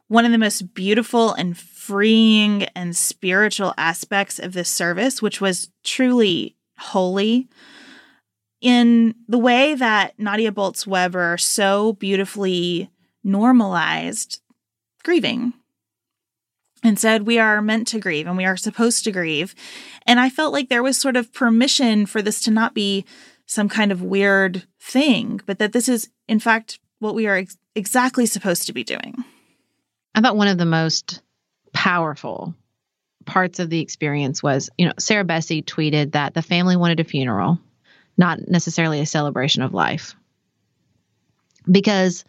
[0.08, 5.70] one of the most beautiful and freeing and spiritual aspects of this service, which was
[5.84, 7.48] truly holy
[8.62, 12.90] in the way that Nadia Bolz Weber so beautifully
[13.24, 14.42] normalized
[15.04, 15.54] grieving
[16.84, 19.54] and said we are meant to grieve and we are supposed to grieve.
[20.06, 23.06] And I felt like there was sort of permission for this to not be
[23.46, 27.58] some kind of weird thing, but that this is, in fact, what we are ex-
[27.76, 29.24] exactly supposed to be doing.
[30.16, 31.22] I thought one of the most
[31.74, 32.56] powerful
[33.26, 37.04] parts of the experience was, you know, Sarah Bessey tweeted that the family wanted a
[37.04, 37.60] funeral,
[38.18, 40.16] not necessarily a celebration of life.
[41.70, 42.26] Because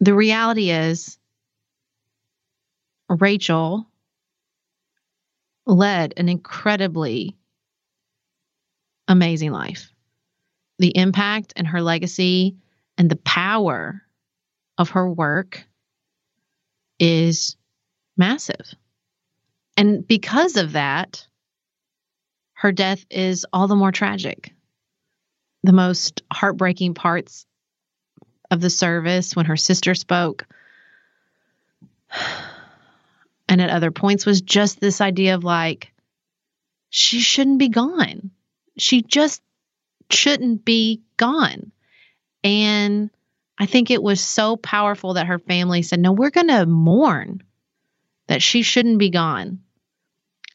[0.00, 1.18] the reality is,
[3.10, 3.86] Rachel
[5.66, 7.36] led an incredibly
[9.08, 9.92] amazing life.
[10.78, 12.56] The impact and her legacy
[12.96, 14.02] and the power
[14.76, 15.66] of her work
[16.98, 17.56] is
[18.16, 18.74] massive.
[19.76, 21.26] And because of that,
[22.54, 24.52] her death is all the more tragic.
[25.62, 27.46] The most heartbreaking parts
[28.50, 30.46] of the service when her sister spoke
[33.48, 35.92] and at other points was just this idea of like,
[36.90, 38.30] she shouldn't be gone.
[38.78, 39.42] She just
[40.10, 41.72] shouldn't be gone.
[42.42, 43.10] And
[43.58, 47.42] I think it was so powerful that her family said, no, we're going to mourn
[48.28, 49.60] that she shouldn't be gone.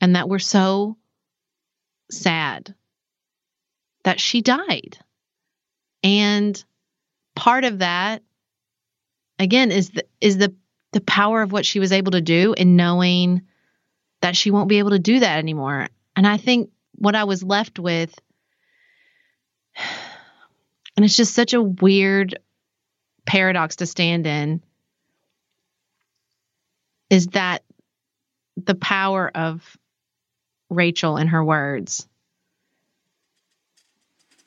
[0.02, 0.98] and that we're so
[2.12, 2.76] sad
[4.04, 4.98] that she died.
[6.04, 6.62] And
[7.36, 8.22] part of that
[9.40, 10.54] again is the is the
[10.92, 13.44] the power of what she was able to do in knowing
[14.22, 15.88] that she won't be able to do that anymore.
[16.16, 18.14] And I think what I was left with
[20.98, 22.38] and it's just such a weird
[23.26, 24.62] paradox to stand in
[27.10, 27.64] is that
[28.58, 29.78] the power of
[30.70, 32.08] Rachel and her words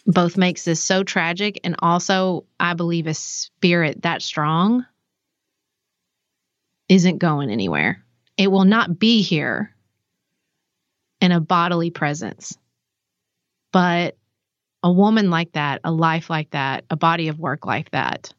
[0.07, 4.86] both makes this so tragic and also I believe a spirit that strong
[6.89, 8.05] isn't going anywhere.
[8.36, 9.74] It will not be here
[11.20, 12.57] in a bodily presence.
[13.73, 14.16] But
[14.82, 18.32] a woman like that, a life like that, a body of work like that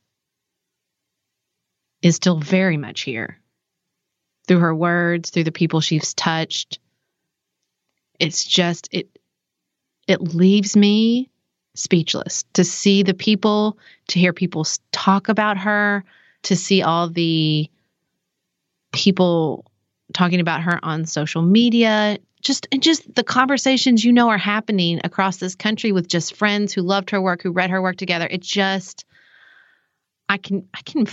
[2.02, 3.40] is still very much here
[4.48, 6.80] through her words, through the people she's touched.
[8.20, 9.10] It's just it
[10.08, 11.30] it leaves me
[11.76, 16.04] speechless to see the people, to hear people talk about her,
[16.44, 17.70] to see all the
[18.94, 19.66] people
[20.14, 25.02] talking about her on social media, just and just the conversations you know are happening
[25.04, 28.28] across this country with just friends who loved her work, who read her work together.
[28.30, 29.06] It just
[30.30, 31.06] I can I can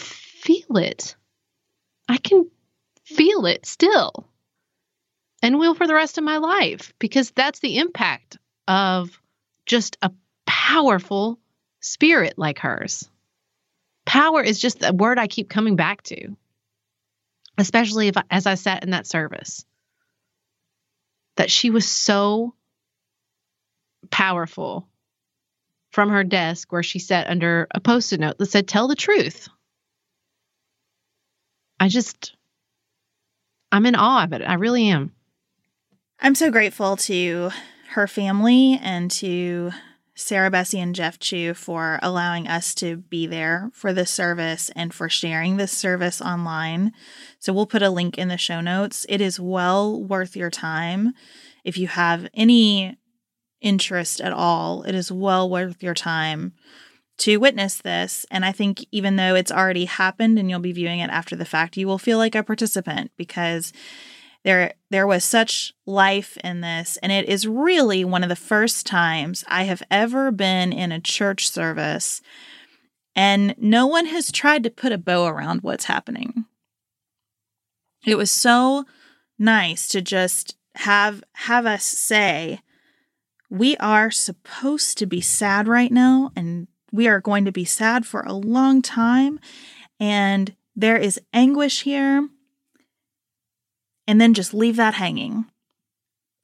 [0.44, 1.16] feel it.
[2.06, 2.50] I can
[3.04, 4.28] feel it still.
[5.42, 8.36] And will for the rest of my life because that's the impact
[8.68, 9.18] of
[9.66, 10.10] just a
[10.46, 11.38] powerful
[11.80, 13.08] spirit like hers.
[14.04, 16.36] Power is just a word I keep coming back to,
[17.56, 19.64] especially if as I sat in that service.
[21.36, 22.54] That she was so
[24.10, 24.86] powerful
[25.90, 29.48] from her desk where she sat under a post-it note that said tell the truth.
[31.78, 32.34] I just
[33.72, 34.42] I'm in awe of it.
[34.42, 35.12] I really am.
[36.20, 37.50] I'm so grateful to
[37.90, 39.72] her family and to
[40.14, 44.94] Sarah Bessey and Jeff Chu for allowing us to be there for this service and
[44.94, 46.92] for sharing this service online.
[47.40, 49.04] So we'll put a link in the show notes.
[49.08, 51.12] It is well worth your time.
[51.64, 52.96] If you have any
[53.60, 56.52] interest at all, it is well worth your time
[57.18, 58.26] to witness this.
[58.30, 61.44] And I think even though it's already happened and you'll be viewing it after the
[61.44, 63.72] fact, you will feel like a participant because
[64.44, 68.86] there there was such life in this and it is really one of the first
[68.86, 72.20] times I have ever been in a church service
[73.16, 76.44] and no one has tried to put a bow around what's happening.
[78.04, 78.84] It was so
[79.38, 82.60] nice to just have have us say
[83.48, 88.06] we are supposed to be sad right now and we are going to be sad
[88.06, 89.40] for a long time,
[89.98, 92.28] and there is anguish here.
[94.06, 95.46] And then just leave that hanging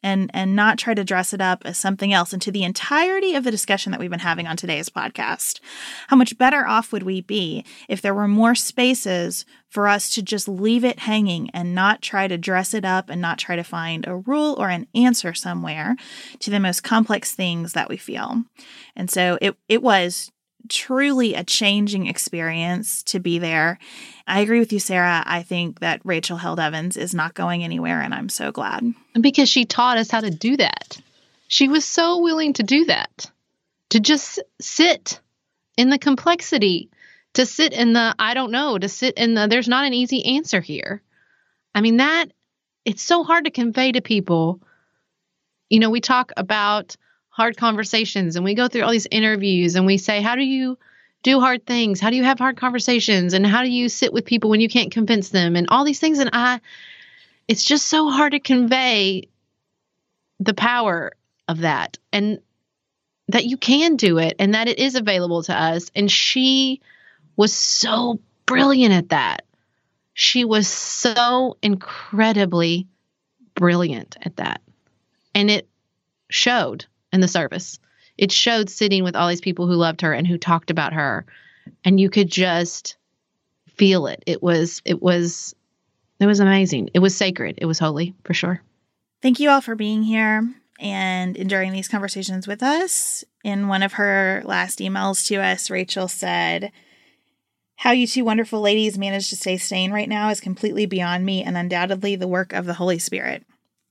[0.02, 3.44] and and not try to dress it up as something else into the entirety of
[3.44, 5.60] the discussion that we've been having on today's podcast
[6.08, 10.22] how much better off would we be if there were more spaces for us to
[10.22, 13.64] just leave it hanging and not try to dress it up and not try to
[13.64, 15.96] find a rule or an answer somewhere
[16.38, 18.44] to the most complex things that we feel
[18.96, 20.30] and so it it was
[20.68, 23.78] truly a changing experience to be there.
[24.26, 25.22] I agree with you, Sarah.
[25.26, 28.94] I think that Rachel Held Evans is not going anywhere, and I'm so glad.
[29.20, 31.00] Because she taught us how to do that.
[31.48, 33.30] She was so willing to do that,
[33.90, 35.20] to just sit
[35.76, 36.90] in the complexity,
[37.34, 40.36] to sit in the I don't know, to sit in the there's not an easy
[40.36, 41.02] answer here.
[41.74, 42.26] I mean, that
[42.84, 44.60] it's so hard to convey to people.
[45.68, 46.96] You know, we talk about
[47.30, 50.76] hard conversations and we go through all these interviews and we say, How do you
[51.22, 52.00] do hard things?
[52.00, 53.34] How do you have hard conversations?
[53.34, 55.56] And how do you sit with people when you can't convince them?
[55.56, 56.18] And all these things.
[56.18, 56.60] And I,
[57.46, 59.28] it's just so hard to convey
[60.38, 61.12] the power
[61.46, 62.40] of that and
[63.28, 65.90] that you can do it and that it is available to us.
[65.94, 66.80] And she
[67.36, 69.44] was so brilliant at that.
[70.14, 72.88] She was so incredibly
[73.54, 74.62] brilliant at that.
[75.34, 75.68] And it
[76.28, 77.78] showed in the service.
[78.16, 81.24] It showed sitting with all these people who loved her and who talked about her,
[81.84, 82.96] and you could just
[83.76, 84.22] feel it.
[84.26, 85.54] It was it was
[86.18, 86.90] it was amazing.
[86.92, 87.58] It was sacred.
[87.58, 88.62] It was holy for sure.
[89.22, 90.46] Thank you all for being here
[90.78, 93.24] and enduring these conversations with us.
[93.44, 96.72] In one of her last emails to us, Rachel said,
[97.76, 101.42] How you two wonderful ladies manage to stay sane right now is completely beyond me
[101.42, 103.44] and undoubtedly the work of the Holy Spirit.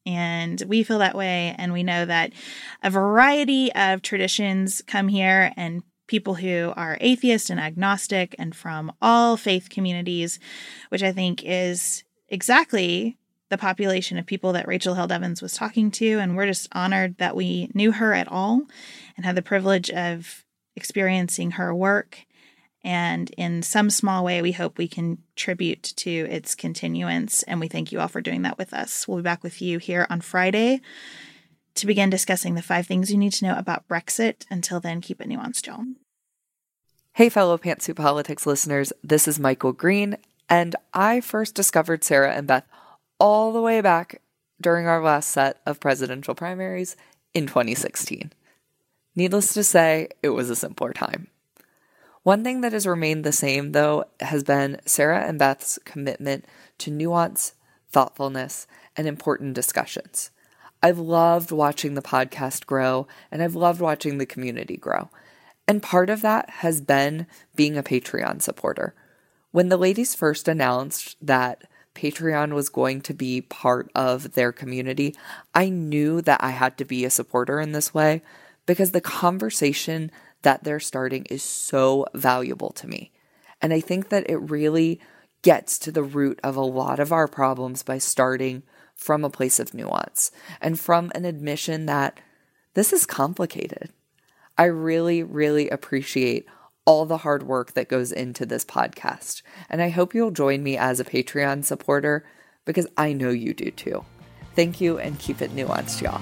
[0.06, 1.56] And we feel that way.
[1.58, 2.34] And we know that
[2.82, 8.92] a variety of traditions come here and people who are atheist and agnostic and from
[9.02, 10.40] all faith communities,
[10.90, 13.18] which I think is exactly
[13.50, 16.20] the population of people that Rachel Held Evans was talking to.
[16.20, 18.64] And we're just honored that we knew her at all
[19.16, 20.46] and had the privilege of
[20.76, 22.26] experiencing her work.
[22.84, 27.44] And in some small way, we hope we contribute to its continuance.
[27.44, 29.08] And we thank you all for doing that with us.
[29.08, 30.82] We'll be back with you here on Friday
[31.76, 34.46] to begin discussing the five things you need to know about Brexit.
[34.50, 35.86] Until then, keep it nuanced, y'all.
[37.14, 42.48] Hey, fellow Pantsuit Politics listeners, this is Michael Green, and I first discovered Sarah and
[42.48, 42.66] Beth
[43.20, 44.22] all the way back
[44.62, 46.96] during our last set of presidential primaries
[47.34, 48.32] in 2016.
[49.16, 51.28] Needless to say, it was a simpler time.
[52.24, 56.46] One thing that has remained the same, though, has been Sarah and Beth's commitment
[56.80, 57.54] to nuance,
[57.90, 58.68] thoughtfulness,
[58.98, 60.32] and important discussions.
[60.84, 65.10] I've loved watching the podcast grow, and I've loved watching the community grow.
[65.68, 68.96] And part of that has been being a Patreon supporter.
[69.52, 71.64] When the ladies first announced that
[71.96, 75.16] Patreon was going to be part of their community,
[75.54, 78.22] I knew that I had to be a supporter in this way
[78.66, 83.12] because the conversation that they're starting is so valuable to me.
[83.62, 85.00] And I think that it really
[85.42, 88.64] gets to the root of a lot of our problems by starting
[88.96, 92.20] from a place of nuance and from an admission that
[92.74, 93.90] this is complicated.
[94.58, 96.46] I really, really appreciate
[96.86, 99.42] all the hard work that goes into this podcast.
[99.70, 102.26] And I hope you'll join me as a Patreon supporter
[102.66, 104.04] because I know you do too.
[104.56, 106.22] Thank you and keep it nuanced, y'all.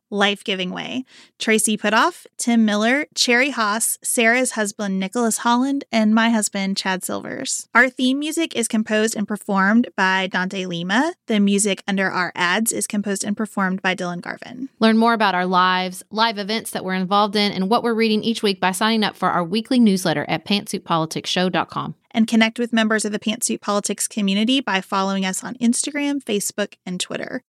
[0.11, 1.05] life giving way.
[1.39, 7.67] Tracy Putoff, Tim Miller, Cherry Haas, Sarah's husband Nicholas Holland, and my husband Chad Silvers.
[7.73, 11.13] Our theme music is composed and performed by Dante Lima.
[11.27, 14.69] The music under our ads is composed and performed by Dylan Garvin.
[14.79, 18.23] Learn more about our lives, live events that we're involved in, and what we're reading
[18.23, 21.95] each week by signing up for our weekly newsletter at pantsuitpoliticsshow.com.
[22.13, 26.73] And connect with members of the Pantsuit Politics community by following us on Instagram, Facebook,
[26.85, 27.41] and Twitter.